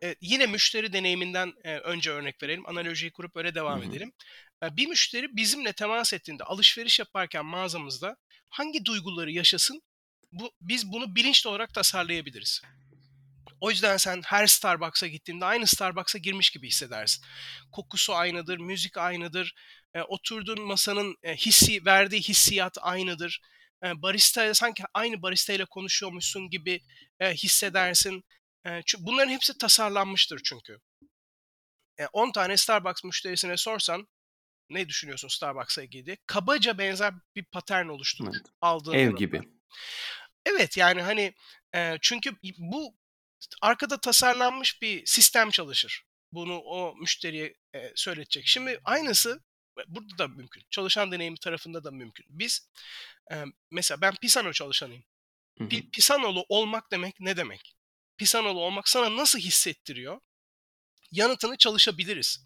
[0.04, 3.84] eee, yine müşteri deneyiminden, eee, önce örnek verelim, analojiyi kurup öyle Hı devam hı.
[3.84, 4.14] edelim.
[4.72, 8.16] Bir müşteri bizimle temas ettiğinde, alışveriş yaparken mağazamızda
[8.50, 9.82] hangi duyguları yaşasın,
[10.32, 12.62] bu biz bunu bilinçli olarak tasarlayabiliriz.
[13.62, 17.26] O yüzden sen her Starbucks'a gittiğinde aynı Starbucks'a girmiş gibi hissedersin.
[17.72, 19.54] Kokusu aynıdır, müzik aynıdır,
[19.96, 23.42] eee, oturduğun masanın, eee, hissi verdiği hissiyat aynıdır.
[23.84, 26.82] Eee, baristayla sanki aynı baristayla konuşuyormuşsun gibi,
[27.22, 28.24] eee, hissedersin.
[28.66, 30.78] Eee, çü bunların hepsi tasarlanmıştır çünkü.
[32.14, 34.08] 10 tane Starbucks müşterisine sorsan,
[34.74, 38.46] "Ne düşünüyorsun Starbucks'la ilgili?" kabaca benzer bir patern oluşturur Evet.
[38.62, 39.42] aldığın Ev gibi.
[40.46, 41.34] Evet, yani, hani,
[41.76, 42.96] eee, çünkü bu
[43.62, 46.04] arkada tasarlanmış bir sistem çalışır.
[46.32, 48.48] Bunu o müşteriye, eee, söyletecek.
[48.48, 49.44] Şimdi aynısı
[49.80, 50.64] e, burada da mümkün.
[50.70, 52.26] Çalışan deneyimi tarafında da mümkün.
[52.30, 52.70] Biz,
[53.32, 55.04] emm, mesela ben Pisano çalışanıyım.
[55.58, 55.70] Hı hı.
[55.70, 57.76] Pi Pisanolu olmak demek ne demek?
[58.18, 60.20] Pisanolu olmak sana nasıl hissettiriyor?
[61.14, 62.46] Yanıtını çalışabiliriz.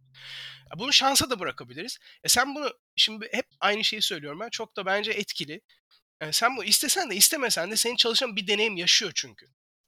[0.72, 1.98] Ya, bunu şansa da bırakabiliriz.
[2.24, 5.62] E, sen bunu şimdi hep aynı şeyi söylüyorum ben, çok da bence etkili.
[6.22, 9.46] Eee, sen bunu istesen de istemesen de senin çalışan bir deneyim yaşıyor çünkü.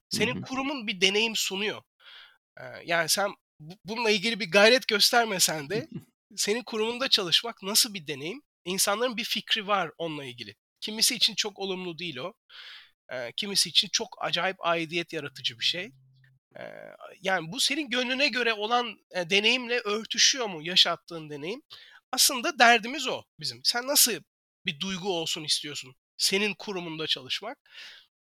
[0.10, 0.42] Senin hı.
[0.42, 1.82] kurumun bir deneyim sunuyor.
[2.60, 5.88] Eee, yani, sen bu bununla ilgili bir gayret göstermesen de
[6.36, 8.42] senin kurumunda çalışmak nasıl bir deneyim?
[8.66, 10.56] İnsanların bir fikri var onunla ilgili.
[10.82, 12.34] Kimisi için çok olumlu değil o.
[13.12, 15.92] Eee, kimisi için çok acayip aidiyet yaratıcı bir şey.
[17.22, 21.62] Yani bu senin gönlüne göre olan, deneyimle örtüşüyor mu yaşattığın deneyim?
[22.12, 23.62] Aslında derdimiz o bizim.
[23.64, 24.14] Sen nasıl
[24.66, 27.58] bir duygu olsun istiyorsun senin kurumunda çalışmak?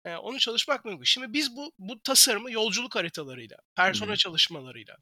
[0.06, 1.04] Onu çalışmak mümkün.
[1.04, 4.16] Şimdi biz bu bu tasarımı yolculuk haritalarıyla, persona hı.
[4.16, 4.96] çalışmalarıyla,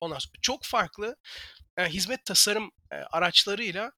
[0.00, 1.16] ondan sonra çok farklı,
[1.78, 3.92] hizmet tasarım, araçlarıyla,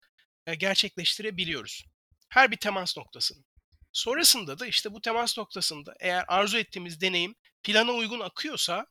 [0.59, 1.85] gerçekleştirebiliyoruz.
[2.29, 3.45] Her bir temas noktasını.
[3.93, 8.87] Sonrasında da işte bu temas noktasında eğer arzu ettiğimiz deneyim plana uygun akıyorsa,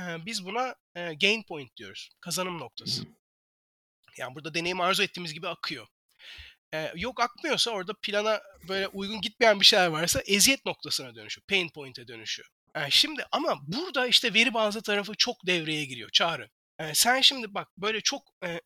[0.00, 2.10] eee, biz buna, eee, gain point diyoruz.
[2.20, 3.04] Kazanım noktası.
[4.18, 5.86] Yani burada deneyim arzu ettiğimiz gibi akıyor.
[6.72, 11.46] Eee, yok akmıyorsa orada plana böyle uygun gitmeyen bir şeyler varsa eziyet noktasına dönüşüyor.
[11.46, 12.48] Pain point'e dönüşüyor.
[12.76, 16.50] Eee, şimdi ama burada işte veri bazlı tarafı çok devreye giriyor Çağrı.
[16.80, 18.60] Eee, sen şimdi bak böyle çok, eee,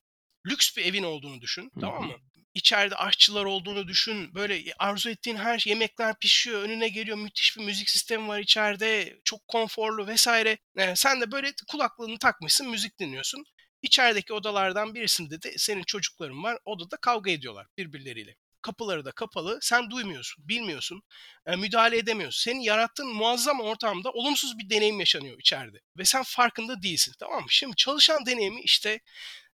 [0.46, 2.14] lüks bir evin olduğunu düşün, tamam mı?
[2.54, 4.34] İçeride aşçılar olduğunu düşün.
[4.34, 9.18] Böyle arzu ettiğin her şey yemekler pişiyor, önüne geliyor, müthiş bir müzik sistemi var içeride,
[9.24, 10.58] çok konforlu vesaire.
[10.78, 13.44] Eee, sen de böyle kulaklığını takmışsın, müzik dinliyorsun.
[13.82, 16.58] İçerideki odalardan birisinde de senin çocukların var.
[16.64, 18.36] Odada kavga ediyorlar birbirleriyle.
[18.62, 19.58] Kapıları da kapalı.
[19.62, 21.02] Sen duymuyorsun, bilmiyorsun,
[21.48, 22.50] eee, müdahale edemiyorsun.
[22.50, 27.46] Senin yarattığın muazzam ortamda olumsuz bir deneyim yaşanıyor içeride ve sen farkında değilsin, tamam mı?
[27.50, 29.00] Şimdi çalışan deneyimi işte,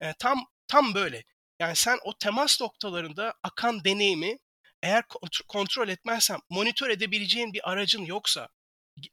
[0.01, 1.23] eee, tam tam böyle.
[1.59, 4.37] Yani sen o temas noktalarında akan deneyimi
[4.83, 8.47] eğer kontr kontrol etmezsen, monitör edebileceğin bir aracın yoksa,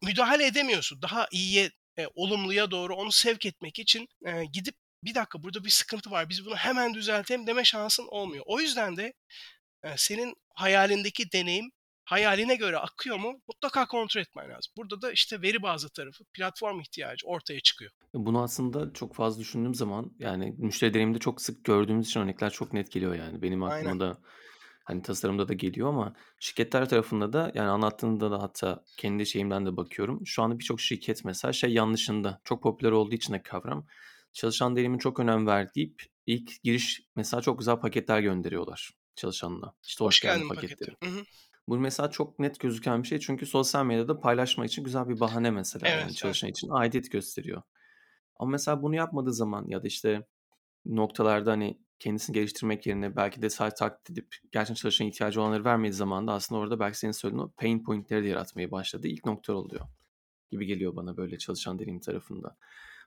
[0.03, 1.03] müdahale edemiyorsun.
[1.03, 5.71] Daha iyiye, eee, olumluya doğru onu sevk etmek için, eee, gidip "Bir dakika, burada bir
[5.71, 8.45] sıkıntı var, biz bunu hemen düzeltelim." deme şansın olmuyor.
[8.49, 9.13] O yüzden de,
[9.85, 11.73] eee, senin hayalindeki deneyim
[12.07, 14.73] hayaline göre akıyor mu mutlaka kontrol etmen lazım.
[14.77, 17.90] Burada da işte veri bazlı tarafı, platform ihtiyacı ortaya çıkıyor.
[18.14, 22.73] Bunu aslında çok fazla düşündüğüm zaman, yani müşteri deneyiminde çok sık gördüğümüz için örnekler çok
[22.73, 23.42] net geliyor yani.
[23.42, 23.77] Benim Aynen.
[23.77, 24.19] aklıma da,
[24.85, 29.77] hani, tasarımda da geliyor ama şirketler tarafında da, yani anlattığında da hatta kendi şeyimden de
[29.77, 30.27] bakıyorum.
[30.27, 33.87] Şu anda birçok şirket mesela şey yanlışında, çok popüler olduğu için de kavram,
[34.33, 39.75] çalışan deneyimine çok önem ver deyip ilk giriş mesela çok güzel paketler gönderiyorlar çalışanına.
[39.83, 40.75] İşte Hoş hoş geldin geldin paketi.
[40.75, 41.12] paketleri.
[41.12, 41.25] Hı hı.
[41.69, 45.51] Bu mesela çok net gözüken bir şey çünkü sosyal medyada paylaşmak için güzel bir bahane
[45.51, 46.17] mesela Evet, yani evet.
[46.17, 47.63] çalışan için aidiyet gösteriyor.
[48.37, 50.27] Ama mesela bunu yapmadığı zaman ya da işte
[50.85, 55.93] noktalarda, hani, kendisini geliştirmek yerine belki de sadece taklit edip gerçekten çalışana ihtiyacı olanları vermediği
[55.93, 59.59] zaman da aslında orada belki senin söylediğin o pain point'leri de yaratmaya başladığı ilk noktalar
[59.59, 59.87] oluyor
[60.51, 62.57] gibi geliyor bana böyle çalışan deneyim tarafında.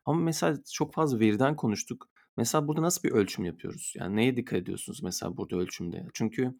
[0.05, 2.09] Ama mesela çok fazla veriden konuştuk.
[2.37, 3.93] Mesela burada nasıl bir ölçüm yapıyoruz?
[3.97, 6.05] Yani neye dikkat ediyorsunuz mesela burada ölçümde?
[6.13, 6.55] Çünkü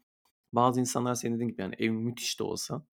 [0.54, 2.86] bazı insanlar senin dediğin gibi yani ev müthiş de olsa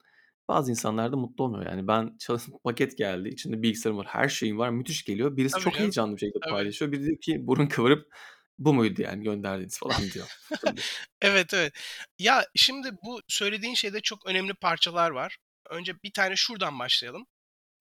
[0.48, 1.66] bazı insanlar da mutlu olmuyor.
[1.66, 5.36] Yani ben çalış paket geldi, içinde bilgisayarım var, her şeyim var, müthiş geliyor.
[5.36, 5.84] Birisi Tabii çok canım.
[5.84, 6.92] heyecanlı bir şekilde paylaşıyor.
[6.92, 8.14] Biri diyor ki burun kıvırıp
[8.58, 10.26] bu muydu yani gönderdiğiniz falan diyor.
[11.22, 11.72] Evet, evet.
[12.18, 15.36] Ya, şimdi bu söylediğin şeyde çok önemli parçalar var.
[15.70, 17.26] Önce bir tane şuradan başlayalım.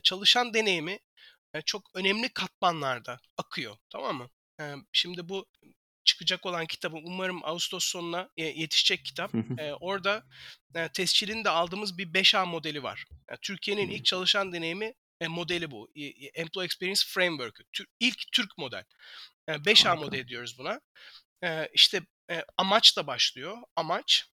[0.04, 1.00] Çalışan deneyimi,
[1.56, 4.30] eee, çok önemli katmanlarda akıyor, tamam mı?
[4.60, 5.46] Emm, şimdi bu
[6.06, 9.32] çıkacak olan kitabım umarım ağustos sonuna, eee, yetişecek kitap.
[9.60, 10.24] Eee, orada,
[10.76, 13.06] eee, tescilini de aldığımız bir 5A modeli var.
[13.32, 15.92] Ya, Türkiye'nin ilk çalışan deneyimi, eee, modeli bu.
[15.96, 17.64] İii, Employee Experience Framework'ü.
[17.74, 18.84] Tür ilk Türk model.
[19.50, 20.06] Eee, 5A Harika.
[20.06, 20.82] modeli diyoruz buna.
[21.44, 23.58] Eee, işte, eee, amaçla başlıyor.
[23.76, 24.26] Amaç,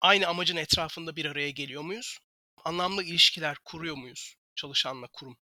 [0.00, 2.18] aynı amacın etrafında bir araya geliyor muyuz?
[2.64, 5.38] Anlamlı ilişkiler kuruyor muyuz çalışanla kurum?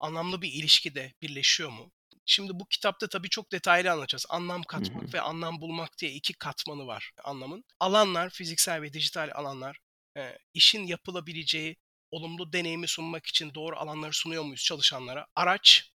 [0.00, 1.92] Anlamlı bir ilişkide birleşiyor mu?
[2.26, 4.26] Şimdi bu kitapta tabii çok detaylı anlatacağız.
[4.28, 7.64] Anlam katmak ve anlam bulmak diye 2 katmanı var anlamın.
[7.80, 9.78] Alanlar, fiziksel ve dijital alanlar,
[10.16, 11.76] eee, işin yapılabileceği
[12.10, 15.26] olumlu deneyimi sunmak için doğru alanları sunuyor muyuz çalışanlara?
[15.34, 15.90] Araç,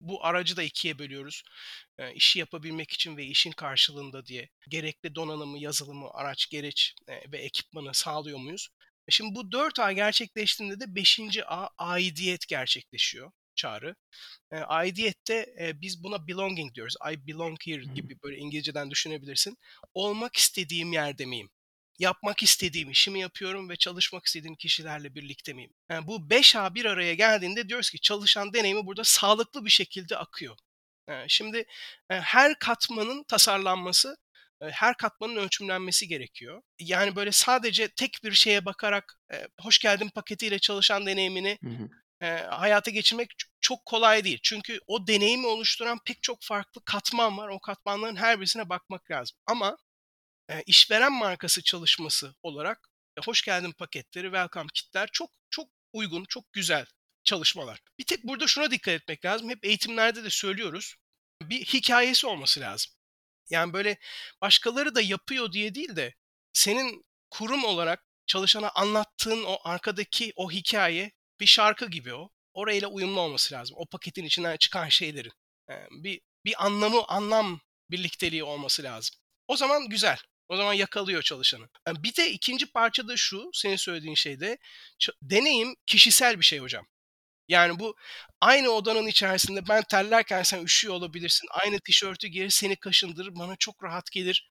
[0.00, 1.42] bu aracı da 2'ye bölüyoruz.
[1.98, 7.38] Eee, işi yapabilmek için ve işin karşılığında diye gerekli donanımı, yazılımı, araç, gereç, eee, ve
[7.38, 8.68] ekipmanı sağlıyor muyuz?
[9.08, 13.96] E, şimdi bu 4A gerçekleştiğinde de 5'inci A, aidiyet gerçekleşiyor Çağrı.
[14.52, 16.94] Eee, aidiyette, eee, biz buna belonging diyoruz.
[17.12, 19.58] I belong here gibi böyle İngilizceden düşünebilirsin.
[19.94, 21.50] Olmak istediğim yerde miyim?
[21.98, 25.72] Yapmak istediğim işimi yapıyorum ve çalışmak istediğim kişilerle birlikte miyim?
[25.90, 30.56] Yani bu 5A bir araya geldiğinde diyoruz ki çalışan deneyimi burada sağlıklı bir şekilde akıyor.
[31.08, 31.64] Eee, şimdi,
[32.08, 34.16] her katmanın tasarlanması,
[34.62, 36.62] her katmanın ölçümlenmesi gerekiyor.
[36.80, 39.18] Yani böyle sadece tek bir şeye bakarak,
[39.60, 41.88] hoş geldin paketiyle çalışan deneyimini, Hı hı.
[42.22, 44.38] Eee, hayata geçirmek çok kolay değil.
[44.42, 47.48] Çünkü o deneyimi oluşturan pek çok farklı katman var.
[47.48, 49.36] O katmanların her birisine bakmak lazım.
[49.46, 49.76] Ama,
[50.50, 56.52] eee, işveren markası çalışması olarak, eee, hoş geldin paketleri, welcome kit'ler çok çok uygun, çok
[56.52, 56.86] güzel
[57.24, 57.80] çalışmalar.
[57.98, 59.50] Bir tek burada şuna dikkat etmek lazım.
[59.50, 60.94] Hep eğitimlerde de söylüyoruz.
[61.42, 62.92] Bir hikâyesi olması lazım.
[63.50, 63.98] Yani böyle
[64.40, 66.14] başkaları da yapıyor diye değil de
[66.52, 72.30] senin kurum olarak çalışana anlattığın o arkadaki o hikâye bir şarkı gibi o.
[72.54, 73.76] orayla uyumlu olması lazım.
[73.78, 75.32] O paketin içinden çıkan şeylerin.
[75.90, 79.16] Bir bir anlamı, anlam birlikteliği olması lazım.
[79.48, 80.18] O zaman güzel.
[80.48, 81.68] O zaman yakalıyor çalışanı.
[81.88, 84.58] Eee, bir de ikinci parça da şu, senin söylediğin şey de
[84.98, 86.86] ç deneyim kişisel bir şey hocam.
[87.48, 87.96] Yani bu
[88.40, 91.48] aynı odanın içerisinde ben terlerken sen üşüyor olabilirsin.
[91.50, 94.50] Aynı tişörtü giyer, seni kaşındırır, bana çok rahat gelir.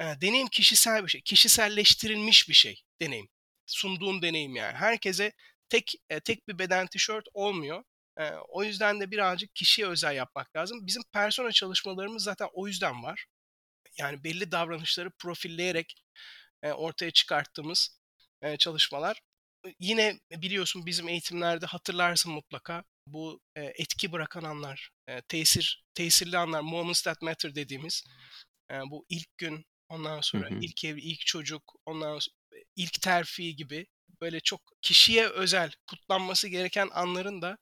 [0.00, 1.20] Eee, deneyim kişisel bir şey.
[1.22, 3.28] Kişiselleştirilmiş bir şey deneyim.
[3.66, 4.76] Sunduğun deneyim yani.
[4.78, 5.32] Herkese
[5.72, 7.84] tek eee, tek bir beden tişört olmuyor.
[8.20, 10.86] Eee, o yüzden de birazcık kişiye özel yapmak lazım.
[10.88, 13.26] Bizim persona çalışmalarımız zaten o yüzden var.
[13.98, 15.94] Yani belli davranışları profilleyerek,
[16.64, 18.00] eee, ortaya çıkarttığımız,
[18.44, 19.20] eee, çalışmalar.
[19.66, 26.38] Iıı, yine biliyorsun bizim eğitimlerde hatırlarsın mutlaka bu, eee, etki bırakan anlar, eee, tesir tesirli
[26.38, 28.04] anlar, moments that matter dediğimiz,
[28.70, 30.58] eee, bu ilk gün, ondan Hı sonra hı.
[30.60, 33.86] ilk ev, ilk çocuk, ondan so eee, ilk terfi gibi
[34.20, 37.58] böyle çok kişiye özel, kutlanması gereken anların da,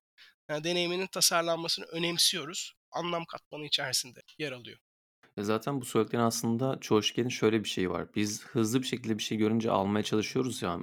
[0.50, 2.74] eee, deneyiminin tasarlanmasını önemsiyoruz.
[2.92, 4.78] Anlam katmanı içerisinde yer alıyor.
[5.36, 8.14] E, zaten bu söylediklerin aslında çoğu şirketin şöyle bir şeyi var.
[8.14, 10.78] Biz hızlı bir şekilde bir şey görünce almaya çalışıyoruz ya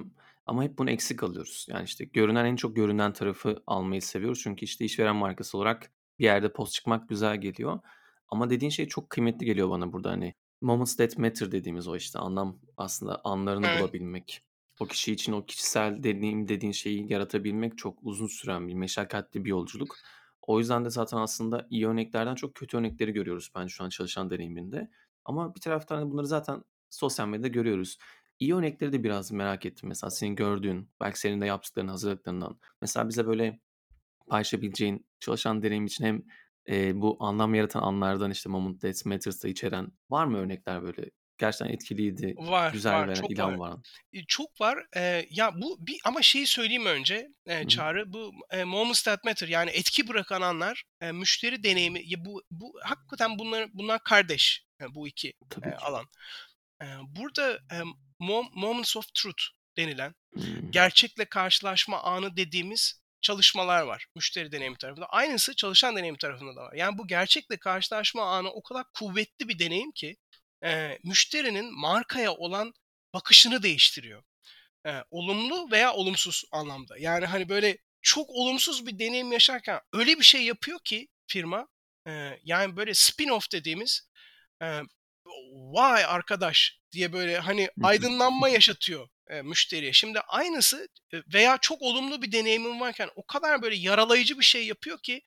[0.46, 1.66] ama hep bunu eksik alıyoruz.
[1.68, 4.40] Yani, işte, görünen en çok görünen tarafı almayı seviyoruz.
[4.42, 7.80] Çünkü, işte, işveren markası olarak bir yerde poz çıkmak güzel geliyor.
[8.28, 12.18] Ama dediğin şey çok kıymetli geliyor bana burada, hani, moments that matter dediğimiz o, işte,
[12.18, 13.80] anlam aslında anlarını Evet.
[13.80, 14.42] bulabilmek.
[14.80, 19.50] O kişi için o kişisel deneyim dediğin şeyi yaratabilmek çok uzun süren bir, meşakkatli bir
[19.50, 19.96] yolculuk.
[20.42, 24.30] O yüzden de zaten aslında iyi örneklerden çok kötü örnekleri görüyoruz bence şu an çalışan
[24.30, 24.90] deneyiminde.
[25.24, 27.98] Ama bir taraftan da bunları zaten sosyal medyada görüyoruz.
[28.40, 29.88] İyi örnekleri de biraz merak ettim.
[29.88, 32.58] Mesela senin gördüğün, belki senin de yaptıkların, hazırladıklarından.
[32.80, 33.60] Mesela bize böyle
[34.28, 36.22] paylaşabileceğin, çalışan deneyim için hem,
[36.68, 41.74] eee, bu anlam yaratan anlardan, işte, moment that matters'ı içeren var mı örnekler böyle gerçekten
[41.74, 43.54] etkiliydi, Var, güzel var, çok var.
[43.54, 43.84] ilham varan?
[44.12, 44.78] İii, çok var.
[44.96, 47.28] Eee, ya, bu bir ama şeyi söyleyeyim önce,
[47.62, 47.68] hı.
[47.68, 52.42] Çağrı, bu, eee, moments that matter yani etki bırakan anlar, eee, müşteri deneyimi, ya, bu
[52.50, 55.88] bu hakikaten bunlar bunlar kardeş, eee, bu 2 eee, Tabii ki.
[55.88, 56.06] alan.
[56.82, 59.42] Eee, burada, emm, mom moments of truth
[59.78, 60.14] denilen,
[60.70, 65.06] gerçekle karşılaşma anı dediğimiz çalışmalar var müşteri deneyimi tarafında.
[65.06, 66.74] Aynısı çalışan deneyimi tarafında da var.
[66.74, 70.16] Yani bu gerçekle karşılaşma anı o kadar kuvvetli bir deneyim ki,
[70.64, 72.72] eee, müşterinin markaya olan
[73.14, 74.22] bakışını değiştiriyor.
[74.86, 76.98] Eee, olumlu veya olumsuz anlamda.
[76.98, 81.68] Yani, hani, böyle çok olumsuz bir deneyim yaşarken öyle bir şey yapıyor ki firma,
[82.06, 84.08] eee, yani, böyle spin-off dediğimiz,
[84.62, 84.82] eee,
[85.74, 89.92] "Vay arkadaş!" diye böyle, hani, aydınlanma yaşatıyor, eee, müşteriye.
[89.92, 90.88] Şimdi aynısı,
[91.34, 95.22] veya çok olumlu bir deneyimin varken o kadar böyle yaralayıcı bir şey yapıyor ki,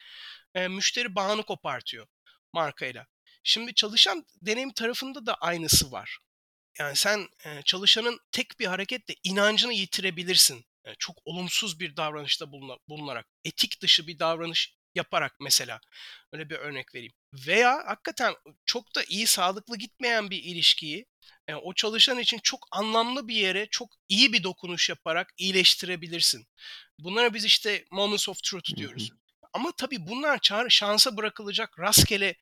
[0.55, 2.07] eee, müşteri bağını kopartıyor
[2.53, 3.07] markayla.
[3.43, 6.19] Şimdi çalışan deneyim tarafında da aynısı var.
[6.79, 10.65] Yani sen, eee, çalışanın tek bir hareketle inancını yitirebilirsin.
[10.87, 15.79] Eee, çok olumsuz bir davranışta buluna bulunarak, etik dışı bir davranış yaparak mesela.
[16.33, 17.13] Öyle bir örnek vereyim.
[17.47, 21.05] Veya hakikaten çok da iyi, sağlıklı gitmeyen bir ilişkiyi,
[21.49, 26.47] eee, o çalışan için çok anlamlı bir yere çok iyi bir dokunuş yaparak iyileştirebilirsin.
[26.99, 29.11] Bunlara biz, işte, moments of truth diyoruz.
[29.53, 32.35] Ama tabii bunlar şansa bırakılacak, rastgele,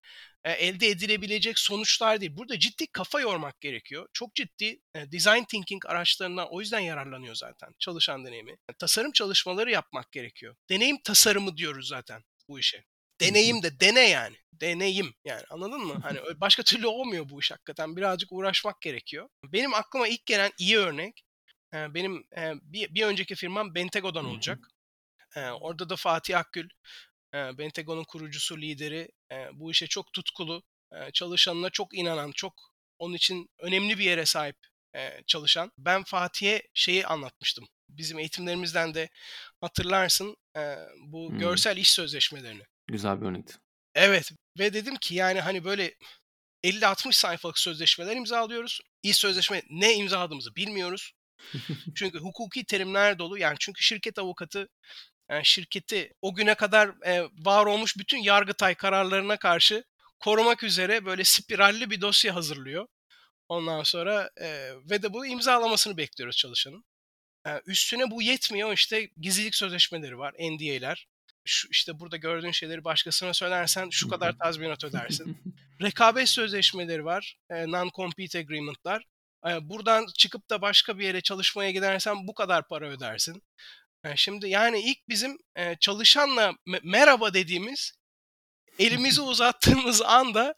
[0.45, 2.37] eee, elde edilebilecek sonuçlar değil.
[2.37, 4.07] Burada ciddi kafa yormak gerekiyor.
[4.13, 8.55] Çok ciddi, eee, design thinking araçlarından o yüzden yararlanıyor zaten çalışan deneyimi.
[8.79, 10.55] Tasarım çalışmaları yapmak gerekiyor.
[10.69, 12.83] Deneyim tasarımı diyoruz zaten bu işe.
[13.21, 14.35] Deneyim de dene yani.
[14.53, 15.99] Deneyim yani anladın mı?
[16.01, 17.95] Hani, başka türlü olmuyor bu iş hakikaten.
[17.95, 19.29] Birazcık uğraşmak gerekiyor.
[19.43, 21.23] Benim aklıma ilk gelen iyi örnek,
[21.73, 22.23] eee, benim,
[22.63, 24.67] bir bir önceki firmam Bentego'dan olacak.
[25.37, 26.69] Eee, orada da Fatih Akgül,
[27.33, 30.63] eee, Bentego'nun kurucusu, lideri, eee, bu işe çok tutkulu,
[30.93, 32.53] eee, çalışanına çok inanan, çok
[32.99, 34.57] onun için önemli bir yere sahip,
[34.95, 35.71] eee, çalışan.
[35.77, 37.67] Ben Fatih'e şeyi anlatmıştım.
[37.89, 39.09] Bizim eğitimlerimizden de
[39.61, 41.39] hatırlarsın, eee, bu Hımm.
[41.39, 42.63] görsel iş sözleşmelerini.
[42.87, 43.53] Güzel bir örnekti.
[43.95, 45.95] Evet ve dedim ki, yani, hani, böyle
[46.63, 48.81] 50-60 sayfalık sözleşmeler imzalıyoruz.
[49.03, 51.11] İş sözleşme ne imzaladığımızı bilmiyoruz.
[51.95, 53.37] Çünkü hukuki terimler dolu.
[53.37, 54.69] Yani, çünkü şirket avukatı,
[55.31, 59.83] eee, şirketi o güne kadar, eee, var olmuş bütün Yargıtay kararlarına karşı
[60.19, 62.87] korumak üzere böyle spiralli bir dosya hazırlıyor.
[63.49, 66.85] Ondan sonra, eee, ve de bunu imzalamasını bekliyoruz çalışanın.
[67.47, 71.07] Eee, üstüne bu yetmiyor, işte, gizlilik sözleşmeleri var, NDA'ler.
[71.45, 75.31] Şu, işte, burada gördüğün şeyleri başkasına söylersen şu kadar tazminat ödersin.
[75.81, 79.03] Rekabet sözleşmeleri var, eee, non-compete agreement'lar.
[79.45, 83.43] Eee, buradan çıkıp da başka bir yere çalışmaya gidersen bu kadar para ödersin.
[84.15, 85.37] Şimdi, yani, ilk bizim,
[85.79, 87.93] çalışanla me merhaba dediğimiz,
[88.79, 90.55] elimizi uzattığımız anda,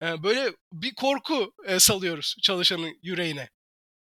[0.00, 3.50] böyle bir korku, salıyoruz çalışanın yüreğine.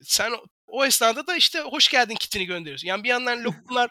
[0.01, 0.33] Sen
[0.67, 2.87] o esnada da işte hoş geldin kitini gönderiyorsun.
[2.87, 3.89] Yani bir yandan lokumlar,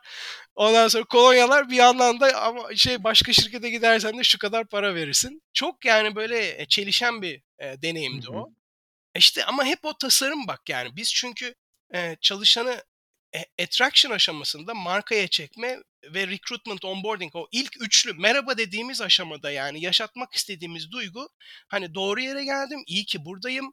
[0.55, 4.95] ondan sonra kolonyalar bir yandan da ama şey başka şirkete gidersen de şu kadar para
[4.95, 5.43] verirsin.
[5.53, 8.51] Çok yani böyle e, çelişen bir e, deneyimdi o.
[9.17, 10.97] İşte ama hep o tasarım bak yani.
[10.97, 11.55] Biz çünkü
[11.95, 12.83] e, çalışanı e,
[13.63, 20.35] attraction aşamasında markaya çekme ve recruitment onboarding o ilk üçlü merhaba dediğimiz aşamada yani yaşatmak
[20.35, 21.29] istediğimiz duygu
[21.69, 23.73] hani doğru yere geldim iyi ki buradayım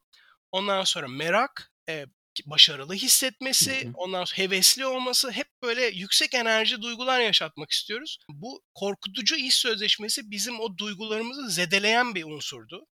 [0.52, 2.06] ondan sonra merak e,
[2.46, 3.92] başarılı Hı hissetmesi hı.
[3.94, 8.20] ondan sonra hevesli olması hep böyle yüksek enerji duygular yaşatmak istiyoruz.
[8.30, 12.88] Bu korkutucu iş sözleşmesi bizim o duygularımızı zedeleyen bir unsurdu.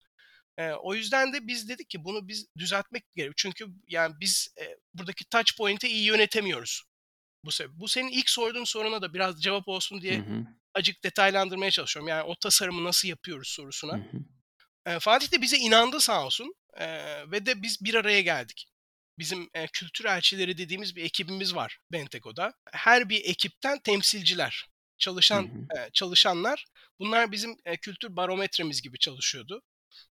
[0.59, 3.33] Eee, o yüzden de biz dedik ki bunu biz düzeltmek gerekiyor.
[3.37, 6.83] Çünkü yani biz, eee, buradaki touch point'i iyi yönetemiyoruz
[7.45, 10.45] bu sebe Bu senin ilk sorduğun soruna da biraz cevap olsun Hı diye hı.
[10.75, 12.09] acık detaylandırmaya çalışıyorum.
[12.09, 13.49] Yani o tasarımı nasıl yapıyoruz
[13.91, 13.99] Hı sorusuna.
[13.99, 14.19] hı.
[14.87, 18.67] Eee, Fatih de bize inandı sağ olsun, eee, ve de biz bir araya geldik.
[19.19, 22.53] Bizim, eee, kültür elçileri dediğimiz bir ekibimiz var Benteko'da.
[22.73, 24.65] Her bir ekipten temsilciler,
[25.31, 25.69] Hı çalışan, hı.
[25.75, 26.65] eee, çalışanlar.
[26.99, 29.63] Bunlar bizim, eee, kültür barometremiz gibi çalışıyordu.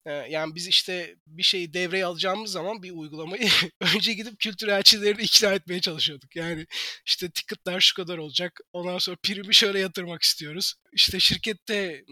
[0.06, 3.48] Yani biz işte bir şeyi devreye alacağımız zaman bir uygulamayı
[3.94, 6.36] önce gidip kültür elçilerini ikna etmeye çalışıyorduk.
[6.36, 6.66] Yani
[7.06, 8.60] işte ticket'lar şu kadar olacak.
[8.72, 10.74] Ondan sonra primi şöyle yatırmak istiyoruz.
[10.92, 12.04] İşte şirkette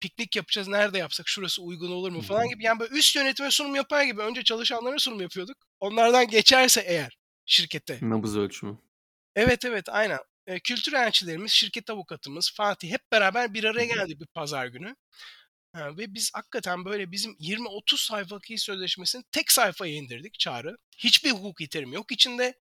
[0.00, 0.68] piknik yapacağız.
[0.68, 1.28] Nerede yapsak?
[1.28, 2.64] Şurası uygun olur mu falan gibi.
[2.64, 5.56] Yani böyle üst yönetime sunum yapar gibi önce çalışanlara sunum yapıyorduk.
[5.80, 7.98] Onlardan geçerse eğer şirkete.
[8.02, 8.78] Nabız ölçümü.
[9.36, 10.18] Evet evet aynen.
[10.64, 14.96] Kültür elçilerimiz, şirket avukatımız Fatih hep beraber bir araya geldik bir pazar günü.
[15.72, 20.76] Ha, ve biz hakikaten böyle bizim 20-30 sayfalık iş sözleşmesini tek sayfaya indirdik Çağrı.
[20.98, 22.58] Hiçbir hukuki terim yok içinde.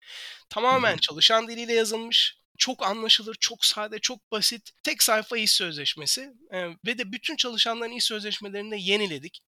[0.50, 1.00] Tamamen hı.
[1.00, 2.40] çalışan diliyle yazılmış.
[2.58, 4.72] Çok anlaşılır, çok sade, çok basit.
[4.84, 6.34] Tek sayfa iş sözleşmesi.
[6.54, 9.42] Eee, ve de bütün çalışanların iş sözleşmelerini de yeniledik.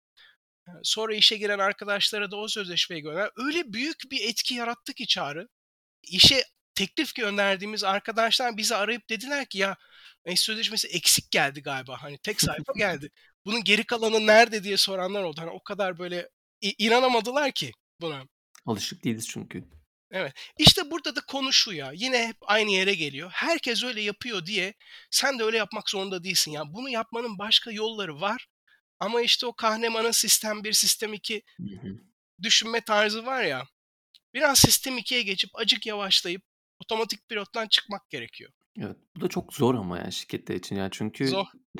[0.67, 3.29] Eee, sonra işe giren arkadaşlara da o sözleşmeyi gönder.
[3.35, 5.47] Öyle büyük bir etki yarattı ki Çağrı.
[6.03, 6.43] İşe
[6.75, 9.77] teklif gönderdiğimiz arkadaşlar bizi arayıp dediler ki ya
[10.25, 12.03] iş sözleşmesi eksik geldi galiba.
[12.03, 13.09] Hani tek sayfa geldi.
[13.45, 15.41] Bunun geri kalanı nerede diye soranlar oldu.
[15.41, 16.29] Hani o kadar böyle
[16.61, 18.23] inanamadılar ki buna.
[18.65, 19.63] Alışık değiliz çünkü.
[20.11, 20.33] Evet.
[20.57, 21.91] İşte burada da konu şu ya.
[21.95, 23.31] Yine hep aynı yere geliyor.
[23.33, 24.73] Herkes öyle yapıyor diye
[25.11, 26.51] sen de öyle yapmak zorunda değilsin.
[26.51, 28.47] Ya bunu yapmanın başka yolları var.
[28.99, 31.97] Ama işte o Kahneman'ın sistem bir sistem 2 Hı hı.
[32.41, 33.67] düşünme tarzı var ya.
[34.33, 36.41] Biraz sistem 2'ye geçip acık yavaşlayıp
[36.79, 38.51] otomatik pilottan çıkmak gerekiyor.
[38.79, 38.97] Evet.
[39.15, 40.75] Bu da çok zor ama yani şirketler için.
[40.75, 40.91] Yani Zor.
[40.91, 41.31] çünkü,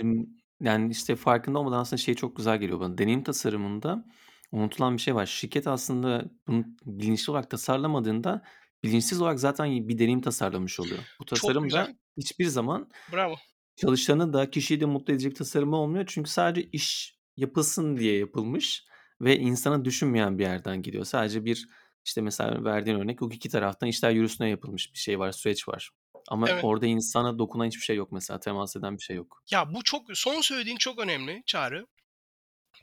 [0.02, 0.28] ımm,
[0.62, 2.98] yani, işte, farkında olmadan aslında şey çok güzel geliyor bana.
[2.98, 4.06] Deneyim tasarımında
[4.52, 5.26] unutulan bir şey var.
[5.26, 8.44] Şirket aslında bunu bilinçli olarak tasarlamadığında
[8.84, 11.00] bilinçsiz olarak zaten bir deneyim tasarlamış oluyor.
[11.20, 11.86] Bu Çok tasarım güzel.
[11.88, 13.36] da hiçbir zaman Bravo.
[13.76, 16.06] çalışanı da kişiyi de mutlu edecek tasarım olmuyor.
[16.08, 18.86] Çünkü sadece iş yapılsın diye yapılmış
[19.22, 21.06] ve insanı düşünmeyen bir yerden geliyor.
[21.06, 21.68] Sadece bir,
[22.06, 25.92] işte, mesela verdiğin örnek hukuki taraftan işler yürüsüne yapılmış bir şey var, süreç var.
[26.30, 26.62] Ama Evet.
[26.62, 29.44] orada insana dokunan hiçbir şey yok mesela, temas eden bir şey yok.
[29.52, 31.88] Ya bu çok son söylediğin çok önemli Çağrı.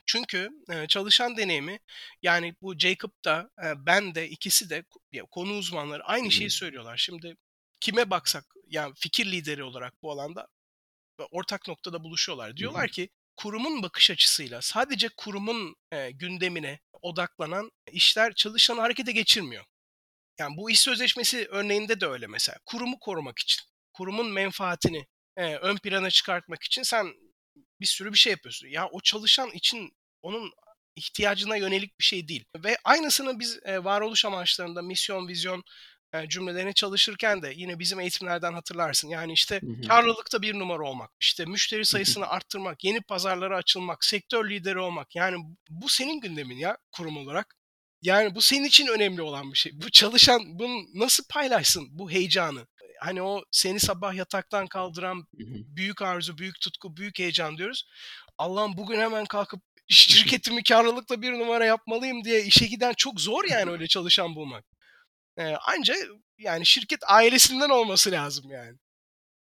[0.06, 1.78] Çünkü, eee, çalışan deneyimi
[2.22, 6.96] yani bu Jacob da, eee, ben de ikisi de ya konu uzmanları aynı şeyi söylüyorlar.
[6.96, 7.36] Şimdi
[7.80, 10.48] kime baksak yani fikir lideri olarak bu alanda
[11.32, 12.56] ortak noktada buluşuyorlar.
[12.56, 19.64] Diyorlar ki kurumun bakış açısıyla sadece kurumun, eee, gündemine odaklanan işler çalışanı harekete geçirmiyor.
[20.38, 22.58] Yani bu iş sözleşmesi örneğinde de öyle mesela.
[22.66, 25.06] Kurumu korumak için, kurumun menfaatini,
[25.38, 27.14] eee, ön plana çıkartmak için sen
[27.80, 28.68] bir sürü bir şey yapıyorsun.
[28.68, 29.90] Ya o çalışan için
[30.22, 30.52] onun
[30.96, 32.44] ihtiyacına yönelik bir şey değil.
[32.64, 35.62] Ve aynısını biz eee, varoluş amaçlarında misyon, vizyon
[36.14, 39.08] eee, cümlelerini çalışırken de yine bizim eğitimlerden hatırlarsın.
[39.08, 44.78] Yani işte karlılıkta bir numara olmak, işte müşteri sayısını arttırmak, yeni pazarlara açılmak, sektör lideri
[44.78, 45.16] olmak.
[45.16, 45.36] Yani
[45.70, 47.54] bu senin gündemin ya kurum olarak.
[48.02, 49.72] Yani bu senin için önemli olan bir şey.
[49.74, 52.66] Bu çalışan bunu nasıl paylaşsın bu heyecanı?
[53.00, 55.24] Hani o seni sabah yataktan kaldıran
[55.76, 57.84] büyük arzu, büyük tutku, büyük heyecan diyoruz.
[58.38, 63.70] Allah'ım bugün hemen kalkıp şirketimi karlılıkla bir numara yapmalıyım diye işe giden çok zor yani
[63.70, 64.64] öyle çalışan bulmak.
[65.38, 65.94] Eee, anca
[66.38, 68.78] yani şirket ailesinden olması lazım yani.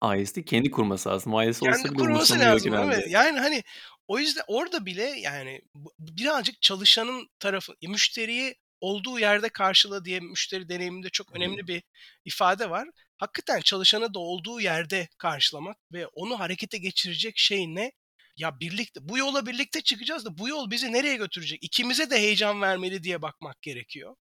[0.00, 1.35] Ailesi kendi kurması lazım.
[1.35, 2.94] Ailesi Kendi olsa bile kurması lazım, genelde.
[2.94, 3.11] evet.
[3.11, 3.62] Yani, hani,
[4.09, 5.61] o yüzden orada bile, yani,
[5.98, 11.83] birazcık çalışanın tarafı müşteriyi olduğu yerde karşıla diye müşteri deneyiminde çok önemli bir
[12.25, 12.88] ifade var.
[13.17, 17.92] Hakikaten çalışanı da olduğu yerde karşılamak ve onu harekete geçirecek şey ne?
[18.37, 21.59] Ya, birlikte bu yola birlikte çıkacağız da bu yol bizi nereye götürecek?
[21.63, 24.17] İkimize de heyecan vermeli diye bakmak gerekiyor.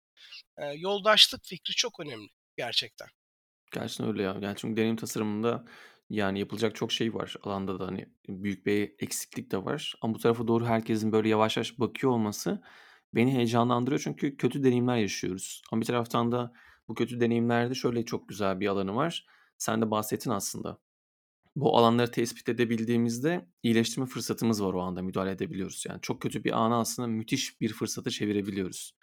[0.59, 3.07] Eee, yoldaşlık fikri çok önemli gerçekten.
[3.73, 4.37] Gerçekten öyle ya.
[4.41, 5.65] Yani çünkü deneyim tasarımında,
[6.11, 7.35] yani, yapılacak çok şey var.
[7.43, 11.57] Alanda da, hani, büyük bir eksiklik de var ama bu tarafa doğru herkesin böyle yavaş
[11.57, 12.61] yavaş bakıyor olması
[13.15, 16.53] beni heyecanlandırıyor çünkü kötü deneyimler yaşıyoruz ama bir taraftan da
[16.87, 19.25] bu kötü deneyimlerde şöyle çok güzel bir alanı var.
[19.57, 20.79] Sen de bahsettin aslında.
[21.55, 25.83] Bu alanları tespit edebildiğimizde iyileştirme fırsatımız var o anda müdahale edebiliyoruz.
[25.89, 28.95] Yani çok kötü bir anı aslında müthiş bir fırsata çevirebiliyoruz.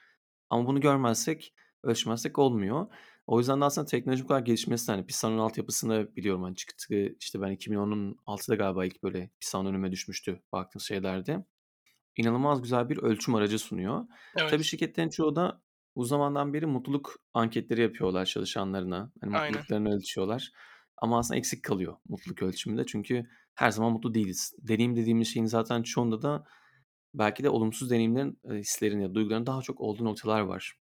[0.50, 2.86] Ama bunu görmezsek, ölçmezsek olmuyor.
[3.26, 7.40] O yüzden de aslında teknoloji bu kadar gelişmesi hani Pisa'nın altyapısını biliyorum hani çıktı işte
[7.40, 11.44] ben 2010'un 6'da galiba ilk böyle Pisa'nın önüme düşmüştü baktığım şeylerde.
[12.16, 14.04] İnanılmaz güzel bir ölçüm aracı sunuyor.
[14.36, 14.50] Evet.
[14.50, 15.62] Tabii şirketlerin çoğu da
[15.96, 19.12] bu zamandan beri mutluluk anketleri yapıyorlar çalışanlarına.
[19.20, 19.52] Hani Aynen.
[19.52, 20.50] mutluluklarını ölçüyorlar.
[20.96, 22.86] Ama aslında eksik kalıyor mutluluk ölçümünde.
[22.86, 24.54] Çünkü her zaman mutlu değiliz.
[24.58, 26.44] Deneyim dediğimiz şeyin zaten çoğunda da
[27.14, 30.78] belki de olumsuz deneyimlerin, hislerin ya duyguların daha çok olduğu noktalar var.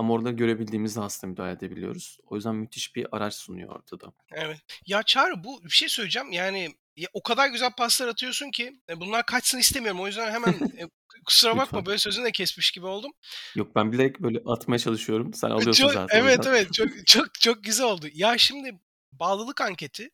[0.00, 2.18] Ama orada görebildiğimizde aslında müdahale edebiliyoruz.
[2.26, 4.12] O yüzden müthiş bir araç sunuyor ortada.
[4.32, 4.58] Evet.
[4.86, 6.32] Ya Çağrı bu bir şey söyleyeceğim.
[6.32, 10.00] Yani ya, o kadar güzel paslar atıyorsun ki e, bunlar kaçsın istemiyorum.
[10.00, 10.88] O yüzden hemen e,
[11.24, 11.86] kusura bakma Lütfen.
[11.86, 13.12] böyle sözünü de kesmiş gibi oldum.
[13.56, 15.34] Yok ben bilerek böyle atmaya çalışıyorum.
[15.34, 18.06] Sen E, alıyorsun Çok, zaten evet evet çok çok çok güzel oldu.
[18.12, 18.80] Ya şimdi
[19.12, 20.10] bağlılık anketi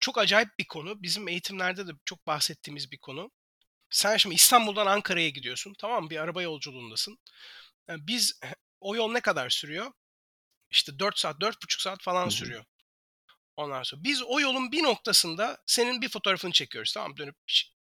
[0.00, 1.02] çok acayip bir konu.
[1.02, 3.30] Bizim eğitimlerde de çok bahsettiğimiz bir konu.
[3.90, 5.74] Sen şimdi İstanbul'dan Ankara'ya gidiyorsun.
[5.78, 6.10] Tamam mı?
[6.10, 7.18] Bir araba yolculuğundasın.
[7.98, 8.40] Biz
[8.80, 9.92] o yol ne kadar sürüyor?
[10.70, 12.30] İşte 4 saat, 4,5 saat falan hı.
[12.30, 12.64] sürüyor.
[13.56, 16.92] Ondan sonra biz o yolun bir noktasında senin bir fotoğrafını çekiyoruz.
[16.92, 17.16] Tamam?
[17.16, 17.36] Dönüp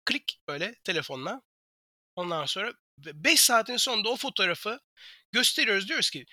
[0.06, 1.42] klik böyle telefonla.
[2.16, 4.80] Ondan sonra 5 saatin sonunda o fotoğrafı
[5.32, 5.88] gösteriyoruz.
[5.88, 6.26] Diyoruz ki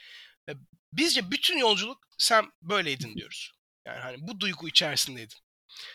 [0.48, 0.52] "E,
[0.92, 3.52] bizce bütün yolculuk sen böyleydin diyoruz.
[3.86, 5.38] Yani hani bu duygu içerisindeydin.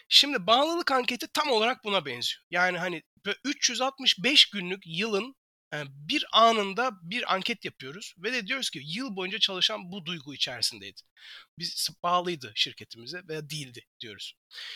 [0.09, 2.41] Şimdi bağlılık anketi tam olarak buna benziyor.
[2.51, 5.36] Yani hani böyle 365 günlük yılın
[5.74, 11.01] bir anında bir anket yapıyoruz ve de diyoruz ki yıl boyunca çalışan bu duygu içerisindeydi.
[11.59, 14.34] Biz bağlıydı şirketimize veya değildi diyoruz.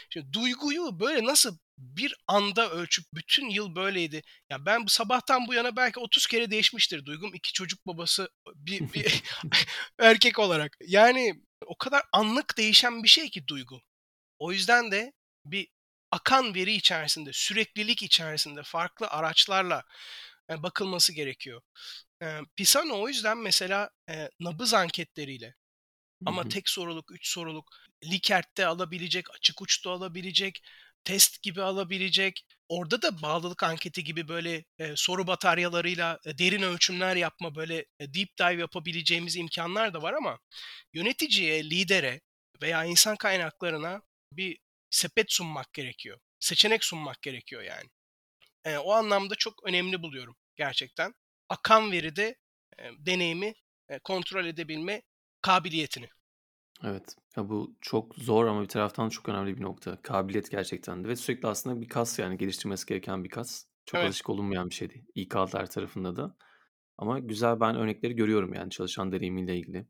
[0.09, 4.21] Şimdi duyguyu böyle nasıl bir anda ölçüp bütün yıl böyleydi.
[4.49, 7.33] Ya ben bu sabahtan bu yana belki 30 kere değişmiştir duygum.
[7.33, 9.23] İki çocuk babası bir, bir
[9.99, 10.77] erkek olarak.
[10.87, 13.81] Yani o kadar anlık değişen bir şey ki duygu.
[14.39, 15.13] O yüzden de
[15.45, 15.67] bir
[16.11, 19.83] akan veri içerisinde, süreklilik içerisinde farklı araçlarla
[20.51, 21.61] e, bakılması gerekiyor.
[22.23, 25.55] E, Pisano o yüzden mesela e, nabız anketleriyle
[26.25, 27.69] ama tek soruluk, üç soruluk,
[28.05, 30.61] Likert alabilecek, açık uçta alabilecek,
[31.03, 32.45] test gibi alabilecek.
[32.69, 38.13] Orada da bağlılık anketi gibi böyle e, soru bataryalarıyla e, derin ölçümler yapma, böyle e,
[38.13, 40.39] deep dive yapabileceğimiz imkanlar da var ama
[40.93, 42.21] yöneticiye, lidere
[42.61, 44.01] veya insan kaynaklarına
[44.33, 44.57] bir
[44.89, 46.19] sepet sunmak gerekiyor.
[46.39, 47.89] Seçenek sunmak gerekiyor yani.
[48.65, 51.13] E, o anlamda çok önemli buluyorum gerçekten.
[51.49, 52.35] Akan veride
[52.79, 53.53] e, deneyimi
[53.89, 55.01] e, kontrol edebilme
[55.41, 56.09] kabiliyetini.
[56.83, 57.15] Evet.
[57.37, 60.01] Ya bu çok zor ama bir taraftan çok önemli bir nokta.
[60.01, 63.65] Kabiliyet gerçekten de ve sürekli aslında bir kas yani geliştirmesi gereken bir kas.
[63.85, 64.07] Çok Evet.
[64.07, 65.05] alışık olunmayan bir şey değil.
[65.15, 66.35] İK'lar tarafında da.
[66.97, 69.85] Ama güzel ben örnekleri görüyorum yani çalışan deneyimiyle ilgili.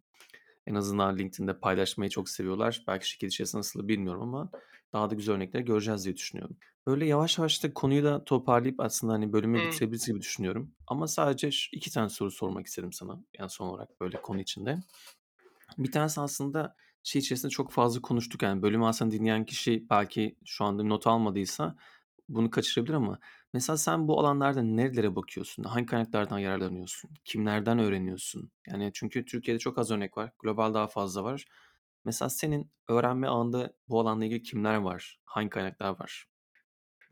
[0.68, 2.84] En azından LinkedIn'de paylaşmayı çok seviyorlar.
[2.88, 4.52] Belki şirket içerisinde nasıl bilmiyorum ama
[4.94, 6.58] daha da güzel örnekler göreceğiz diye düşünüyorum.
[6.88, 9.64] Böyle yavaş yavaş da konuyu da toparlayıp aslında hani bölümü Hı.
[9.64, 10.72] bitirebiliriz gibi düşünüyorum.
[10.88, 13.24] Ama sadece iki tane soru sormak istedim sana.
[13.40, 14.80] Yani son olarak böyle konu içinde.
[15.78, 18.44] Bir tanesi aslında şey içerisinde çok fazla konuştuk.
[18.44, 21.76] Yani bölümü aslında dinleyen kişi belki şu anda not almadıysa
[22.30, 23.20] bunu kaçırabilir ama
[23.54, 25.64] mesela sen bu alanlarda nerelere bakıyorsun?
[25.64, 27.12] Hangi kaynaklardan yararlanıyorsun?
[27.26, 28.52] Kimlerden öğreniyorsun?
[28.68, 30.32] Yani çünkü Türkiye'de çok az örnek var.
[30.40, 31.46] Global daha fazla var.
[32.06, 35.20] Mesela senin öğrenme ağında bu alanla ilgili kimler var?
[35.26, 36.26] Hangi kaynaklar var?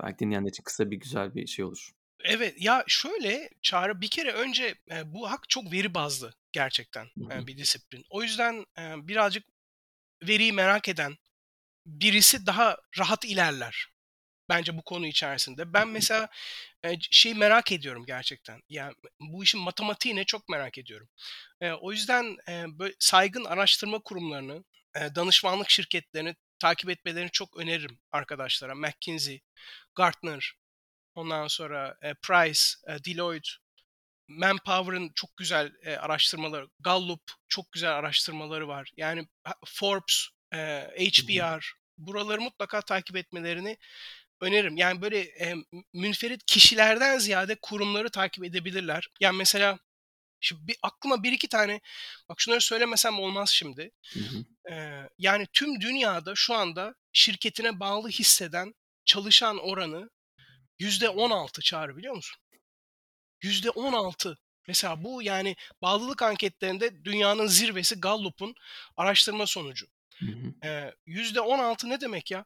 [0.04, 1.92] Belki dinleyenler için kısa bir güzel bir şey olur.
[2.24, 7.48] Evet ya şöyle Çağrı bir kere önce e, bu hak çok veri bazlı gerçekten e,
[7.48, 8.06] bir disiplin.
[8.10, 9.44] O yüzden e, birazcık
[10.24, 11.18] veriyi merak eden
[11.86, 13.88] birisi daha rahat ilerler
[14.50, 15.74] bence bu konu içerisinde.
[15.74, 16.30] Ben mesela
[17.12, 18.62] şeyi merak ediyorum gerçekten.
[18.70, 21.10] Yani bu işin matematiğini çok merak ediyorum.
[21.82, 22.38] O yüzden
[22.80, 24.64] böyle saygın araştırma kurumlarını,
[25.16, 28.76] danışmanlık şirketlerini takip etmelerini çok öneririm arkadaşlara.
[28.76, 29.42] McKinsey,
[29.96, 30.54] Gartner,
[31.16, 33.50] ondan sonra e, Price, e, Deloitte,
[34.28, 38.92] Manpower'ın çok güzel e, araştırmaları, Gallup çok güzel araştırmaları var.
[38.98, 39.28] Yani
[39.66, 40.58] Forbes, e.
[40.98, 43.78] HBR, buraları mutlaka takip etmelerini
[44.42, 44.78] öneririm.
[44.78, 45.56] Yani böyle e,
[45.94, 49.08] münferit kişilerden ziyade kurumları takip edebilirler.
[49.20, 49.80] Yani mesela
[50.42, 51.82] şimdi bir, aklıma bir iki tane,
[52.30, 53.92] bak şunları söylemesem olmaz şimdi.
[54.14, 54.74] Hı hı.
[54.74, 58.76] E, yani tüm dünyada şu anda şirketine bağlı hisseden
[59.06, 60.10] çalışan oranı
[60.80, 62.42] yüzde on altı çağrı biliyor musun?
[63.42, 64.38] Yüzde on altı.
[64.68, 68.56] Mesela bu yani bağlılık anketlerinde dünyanın zirvesi Gallup'un
[68.98, 69.88] araştırma sonucu.
[70.64, 72.46] Ee, Yüzde on altı ne demek ya?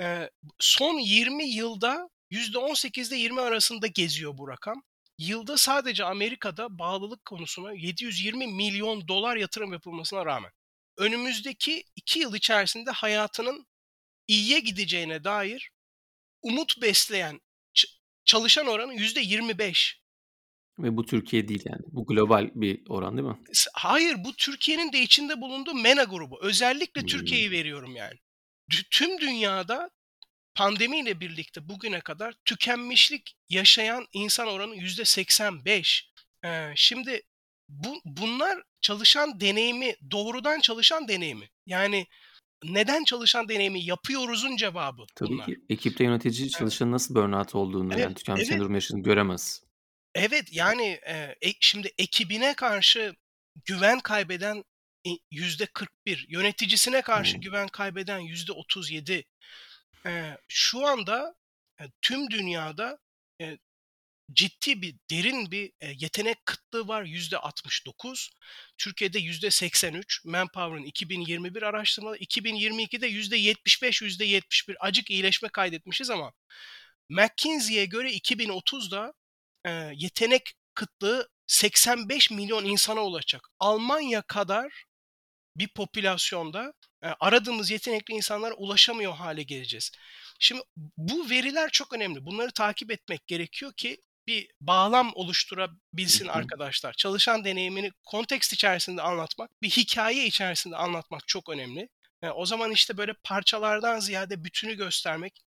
[0.00, 4.82] Ee, son 20 yılda yüzde on sekizde 20 arasında geziyor bu rakam.
[5.18, 10.50] Yılda sadece Amerika'da bağlılık konusuna $720.000.000 yatırım yapılmasına rağmen
[10.98, 13.66] önümüzdeki 2 yıl içerisinde hayatının
[14.28, 15.70] iyiye gideceğine dair
[16.42, 17.40] umut besleyen
[18.24, 20.04] çalışan oranı %25.
[20.78, 21.82] Ve bu Türkiye değil yani.
[21.86, 23.38] Bu global bir oran değil mi?
[23.74, 26.38] Hayır, bu Türkiye'nin de içinde bulunduğu MENA grubu.
[26.42, 27.08] Özellikle Hımm.
[27.08, 28.14] Türkiye'yi veriyorum yani.
[28.90, 29.90] Tüm dünyada
[30.54, 36.10] pandemiyle birlikte bugüne kadar tükenmişlik yaşayan insan oranı %85.
[36.44, 37.22] Eee, şimdi
[37.68, 41.48] bu bunlar çalışan deneyimi, doğrudan çalışan deneyimi.
[41.66, 42.06] Yani
[42.64, 45.46] neden çalışan deneyimi yapıyoruz'un cevabı Tabii bunlar.
[45.46, 45.56] ki.
[45.68, 46.52] Ekipte yönetici Evet.
[46.52, 48.48] çalışanın nasıl burnout olduğunu, Evet, yani tükenme evet.
[48.48, 49.62] sendromu yaşadığını göremez.
[50.14, 53.14] Evet, yani, eee, e şimdi ekibine karşı
[53.64, 54.64] güven kaybeden
[55.06, 57.40] i %41, yöneticisine karşı O!
[57.40, 59.24] güven kaybeden %37.
[60.06, 61.34] Eee, şu anda,
[61.80, 62.98] eee, tüm dünyada,
[63.40, 63.58] eee,
[64.34, 68.30] ciddi bir, derin bir, eee, yetenek kıtlığı var %69.
[68.78, 70.22] Türkiye'de %83.
[70.26, 76.32] Manpower'ın 2021 araştırmaları, 2022'de %75, %71 acık iyileşme kaydetmişiz ama
[77.10, 79.14] McKinsey'e göre 2030'da,
[79.66, 83.48] eee, yetenek kıtlığı 85.000.000 insana ulaşacak.
[83.60, 84.84] Almanya kadar
[85.56, 86.72] bir popülasyonda,
[87.04, 89.92] eee, aradığımız yetenekli insanlara ulaşamıyor hâle geleceğiz.
[90.38, 90.62] Şimdi
[90.96, 92.26] bu veriler çok önemli.
[92.26, 96.92] Bunları takip etmek gerekiyor ki bir bağlam oluşturabilsin arkadaşlar.
[96.92, 101.88] Çalışan deneyimini kontekst içerisinde anlatmak, bir hikâye içerisinde anlatmak çok önemli.
[102.22, 105.40] Eee, o zaman, işte, böyle parçalardan ziyade bütünü göstermek,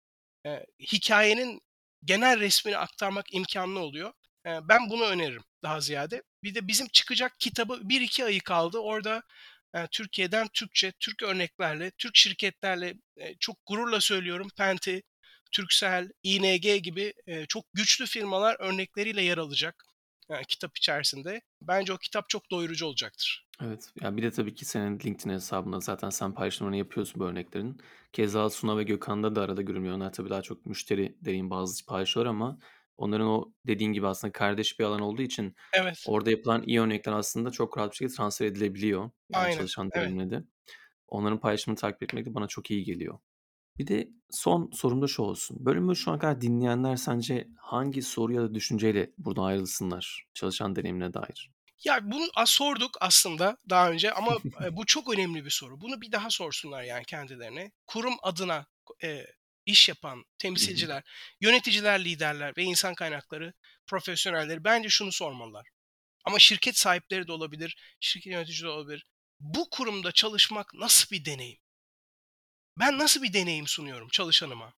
[0.45, 1.62] eee, hikâyenin
[2.05, 4.14] genel resmini aktarmak imkânlı oluyor.
[4.45, 6.24] Eee, ben bunu öneririm daha ziyade.
[6.43, 8.78] Bir de bizim çıkacak kitabı 1-2 ayı kaldı.
[8.80, 9.24] Orada,
[9.91, 12.93] Türkiye'den Türkçe, Türk örneklerle, Türk şirketlerle,
[13.39, 15.03] çok gururla söylüyorum Penti,
[15.51, 17.13] Turkcell, ING gibi,
[17.49, 19.84] çok güçlü firmalar örnekleriyle yer alacak,
[20.30, 21.41] eee, kitap içerisinde.
[21.61, 23.47] Bence o kitap çok doyurucu olacaktır.
[23.63, 23.91] Evet.
[24.01, 27.82] Ya, bir de tabii ki senin LinkedIn hesabında zaten sen paylaşımlarını yapıyorsun bu örneklerin.
[28.13, 29.95] Keza Suna ve Gökhan'da da arada görünüyor.
[29.95, 32.59] Onlar tabii daha çok müşteri deneyim bazlı paylaşıyorlar ama
[32.98, 35.98] onların o dediğin gibi aslında kardeş bir alan olduğu için Evet.
[36.04, 40.14] orada yapılan iyi örnekler aslında çok rahat bir şekilde transfer edilebiliyor, yani Aynen, çalışan evet.
[40.14, 40.43] deneyimine de.
[41.08, 43.20] Onların paylaşımını takip etmek de bana çok iyi geliyor.
[43.80, 45.58] Bir de son sorum da şu olsun.
[45.66, 51.14] Bölümü şu ana kadar dinleyenler sence hangi soru ya da düşünceyle buradan ayrılsınlar çalışan deneyimine
[51.14, 51.52] dair?
[51.86, 55.82] Ya, bunu a sorduk aslında daha önce ama, eee, bu çok önemli bir soru.
[55.82, 57.72] Bunu bir daha sorsunlar yani kendilerine.
[57.88, 58.66] Kurum adına,
[59.04, 59.28] eee,
[59.68, 61.03] iş yapan temsilciler,
[61.41, 63.53] yöneticiler, liderler ve insan kaynakları
[63.88, 65.68] profesyonelleri bence şunu sormalılar
[66.26, 69.05] ama şirket sahipleri de olabilir, şirket yöneticisi de olabilir.
[69.39, 71.59] Bu kurumda çalışmak nasıl bir deneyim?
[72.80, 74.74] Ben nasıl bir deneyim sunuyorum çalışanıma?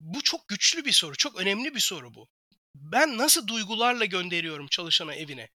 [0.00, 2.28] Bu çok güçlü bir soru, çok önemli bir soru bu.
[2.74, 5.50] Ben nasıl duygularla gönderiyorum çalışanı evine?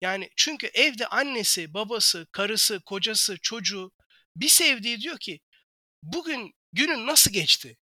[0.00, 3.92] Yani çünkü evde annesi, babası, karısı, kocası, çocuğu,
[4.36, 5.40] bir sevdiği diyor ki,
[6.02, 7.76] "Bugün günün nasıl geçti?"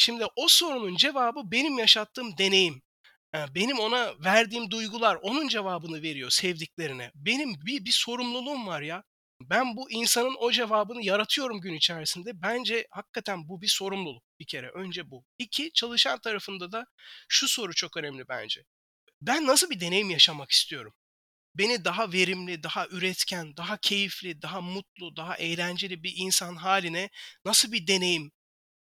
[0.00, 2.82] Şimdi o sorunun cevabı benim yaşattığım deneyim.
[3.34, 7.10] Benim ona verdiğim duygular onun cevabını veriyor sevdiklerine.
[7.14, 9.02] Benim bir bir sorumluluğum var ya.
[9.42, 12.42] Ben bu insanın o cevabını yaratıyorum gün içerisinde.
[12.42, 15.24] Bence hakikaten bu bir sorumluluk bir kere, önce bu.
[15.38, 16.86] 2, çalışan tarafında da
[17.28, 18.64] şu soru çok önemli bence.
[19.22, 20.94] Ben nasıl bir deneyim yaşamak istiyorum?
[21.54, 27.10] Beni daha verimli, daha üretken, daha keyifli, daha mutlu, daha eğlenceli bir insan hâline
[27.44, 28.32] nasıl bir deneyim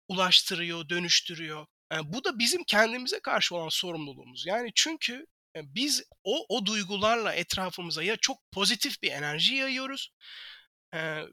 [0.07, 1.65] ulaştırıyor, dönüştürüyor?
[1.91, 4.45] Eee, bu da bizim kendimize karşı olan sorumluluğumuz.
[4.47, 5.25] Yani çünkü,
[5.55, 10.11] eee, biz o o duygularla etrafımıza ya çok pozitif bir enerji yayıyoruz,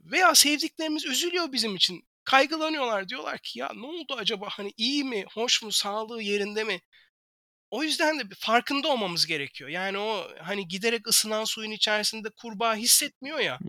[0.03, 2.01] veya sevdiklerimiz üzülüyor bizim için.
[2.23, 3.09] Kaygılanıyorlar.
[3.09, 4.47] Diyorlar ki, "Ya, ne oldu acaba?
[4.51, 6.81] Hani, iyi mi, hoş mu, sağlığı yerinde mi?"
[7.71, 9.69] O yüzden de farkında olmamız gerekiyor.
[9.69, 13.59] Yani o, hani, giderek ısınan suyun içerisinde kurbağa hissetmiyor ya,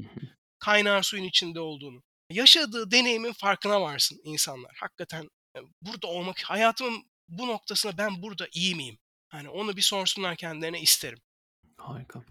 [0.58, 2.02] kaynar suyun içinde olduğunu.
[2.32, 4.76] Yaşadığı deneyimin farkına varsın insanlar.
[4.80, 8.98] Hakikaten, eee, burada olmak hayatımın bu noktasında ben burada iyi miyim?
[9.28, 11.18] Hani, onu bir sorsunlar kendilerine isterim.
[11.76, 12.24] Harika.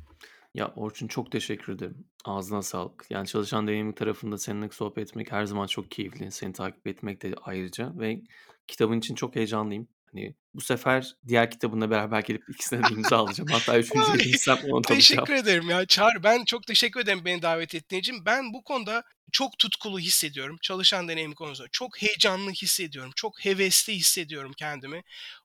[0.54, 2.06] Ya, Orçun çok teşekkür ederim.
[2.26, 3.06] Ağzına sağlık.
[3.10, 6.32] Yani çalışan deneyimi tarafında seninle sohbet etmek her zaman çok keyifli.
[6.32, 8.22] Seni takip etmek de ayrıca ve
[8.68, 9.88] kitabın için çok heyecanlıyım.
[10.14, 13.50] Hani, bu sefer diğer kitabınla beraber gelip ikisine de imza alacağım.
[13.52, 15.00] Hatta 3'üncüye Ay, gitsem onu da alacağım.
[15.00, 16.24] teşekkür ederim ya Çağrı.
[16.24, 18.26] Ben çok teşekkür ederim beni davet ettiğin için.
[18.26, 21.70] Ben bu konuda çok tutkulu hissediyorum çalışan deneyimi konusunda.
[21.72, 23.12] Çok heyecanlı hissediyorum.
[23.16, 25.04] Çok hevesli hissediyorum kendimi.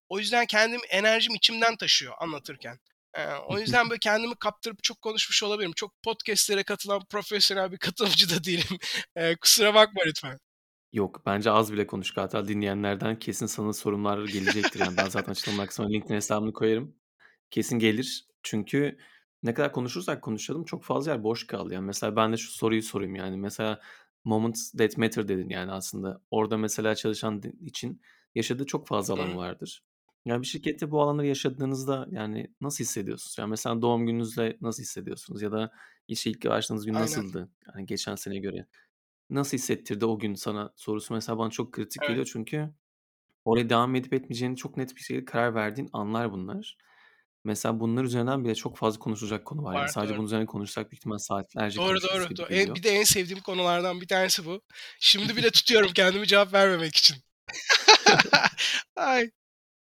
[0.09, 2.79] O yüzden kendim enerjim içimden taşıyor anlatırken.
[3.17, 5.73] Eee, o yüzden böyle kendimi kaptırıp çok konuşmuş olabilirim.
[5.77, 8.79] Çok podcast'lere katılan profesyonel bir katılımcı da değilim.
[9.17, 10.39] Eee, kusura bakma lütfen.
[10.93, 12.17] Yok, bence az bile konuştuk.
[12.19, 14.81] Hatta dinleyenlerden kesin sana sorunlar gelecektir.
[14.81, 16.97] Yani ben zaten açıklama kısmına LinkedIn hesabımı koyarım.
[17.51, 18.27] kesin gelir.
[18.45, 18.99] Çünkü
[19.43, 21.75] ne kadar konuşursak konuşalım çok fazla yer boş kaldı.
[21.75, 23.81] Yani mesela ben de şu soruyu sorayım yani mesela
[24.25, 26.23] moments that matter dedin yani aslında.
[26.33, 28.03] Orada mesela çalışan di- için
[28.35, 29.37] yaşadığı çok fazla alan hı.
[29.37, 29.85] vardır.
[30.27, 33.37] Yani bir şirkette bu alanları yaşadığınızda yani nasıl hissediyorsunuz?
[33.39, 35.43] Yani mesela doğum gününüzde nasıl hissediyorsunuz?
[35.43, 35.73] Ya da
[36.09, 37.03] işe ilk başladığınız gün Aynen.
[37.03, 37.51] nasıldı?
[37.69, 38.67] Yani geçen sene göre.
[39.31, 42.09] Nasıl hissettirdi o gün sana sorusu mesela bana çok kritik Evet.
[42.09, 42.71] geliyor çünkü
[43.45, 46.77] oraya devam edip etmeyeceğini çok net bir şekilde karar verdiğin anlar bunlar.
[47.45, 49.75] Mesela bunlar üzerinden bile çok fazla konuşulacak konu var.
[49.75, 50.19] Yani Var, sadece doğru.
[50.19, 52.47] bunun üzerine konuşsak büyük ihtimal saatlerce Doğru, konuşuruz doğru, gibi doğru.
[52.47, 52.77] En geliyor.
[52.77, 54.63] bir de en sevdiğim konulardan bir tanesi bu.
[55.01, 57.17] Şimdi bile tutuyorum kendimi cevap vermemek için.
[58.97, 59.31] Ay,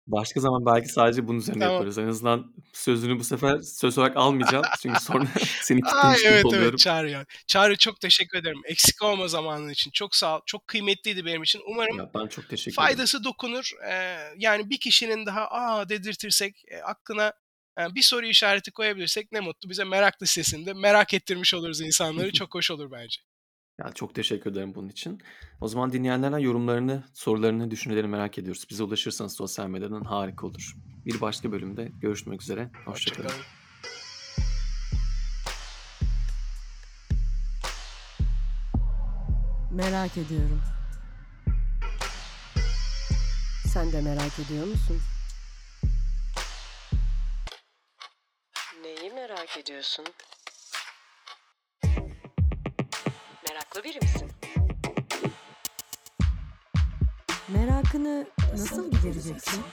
[0.07, 1.73] Başka zaman belki sadece bunun üzerine tamam.
[1.73, 1.97] yaparız.
[1.97, 4.63] En azından sözünü bu sefer söz olarak almayacağım.
[4.81, 5.25] Çünkü sonra
[5.61, 6.77] seni Ay, kitlemiş gibi evet, evet oluyorum.
[6.77, 7.25] Çağrı ya.
[7.47, 8.61] Çağrı çok teşekkür ederim.
[8.65, 9.91] Eksik olma zamanın için.
[9.91, 10.41] Çok sağ ol.
[10.45, 11.61] Çok kıymetliydi benim için.
[11.67, 12.75] Umarım Ya ben çok teşekkür ederim.
[12.75, 13.71] faydası dokunur.
[13.87, 17.33] Eee, yani bir kişinin daha "A!" dedirtirsek, eee, aklına,
[17.79, 19.83] eee, bir soru işareti koyabilirsek ne mutlu bize.
[19.83, 22.31] Merak listesinde merak ettirmiş oluruz insanları.
[22.31, 23.21] Çok hoş olur bence.
[23.79, 25.21] Ya çok teşekkür ederim bunun için.
[25.61, 28.65] O zaman dinleyenlerden yorumlarını, sorularını, düşüncelerini merak ediyoruz.
[28.69, 30.75] Bize ulaşırsanız sosyal medyadan harika olur.
[31.05, 32.69] Bir başka bölümde görüşmek üzere.
[32.85, 33.27] Hoşça Hoşçakalın.
[33.29, 33.41] kalın.
[39.71, 40.61] Merak ediyorum.
[43.73, 45.01] Sen de merak ediyor musun?
[48.81, 50.05] Neyi merak ediyorsun?
[53.75, 54.31] Meraklı biri misin?
[57.47, 59.63] Merakını nasıl gidereceksin?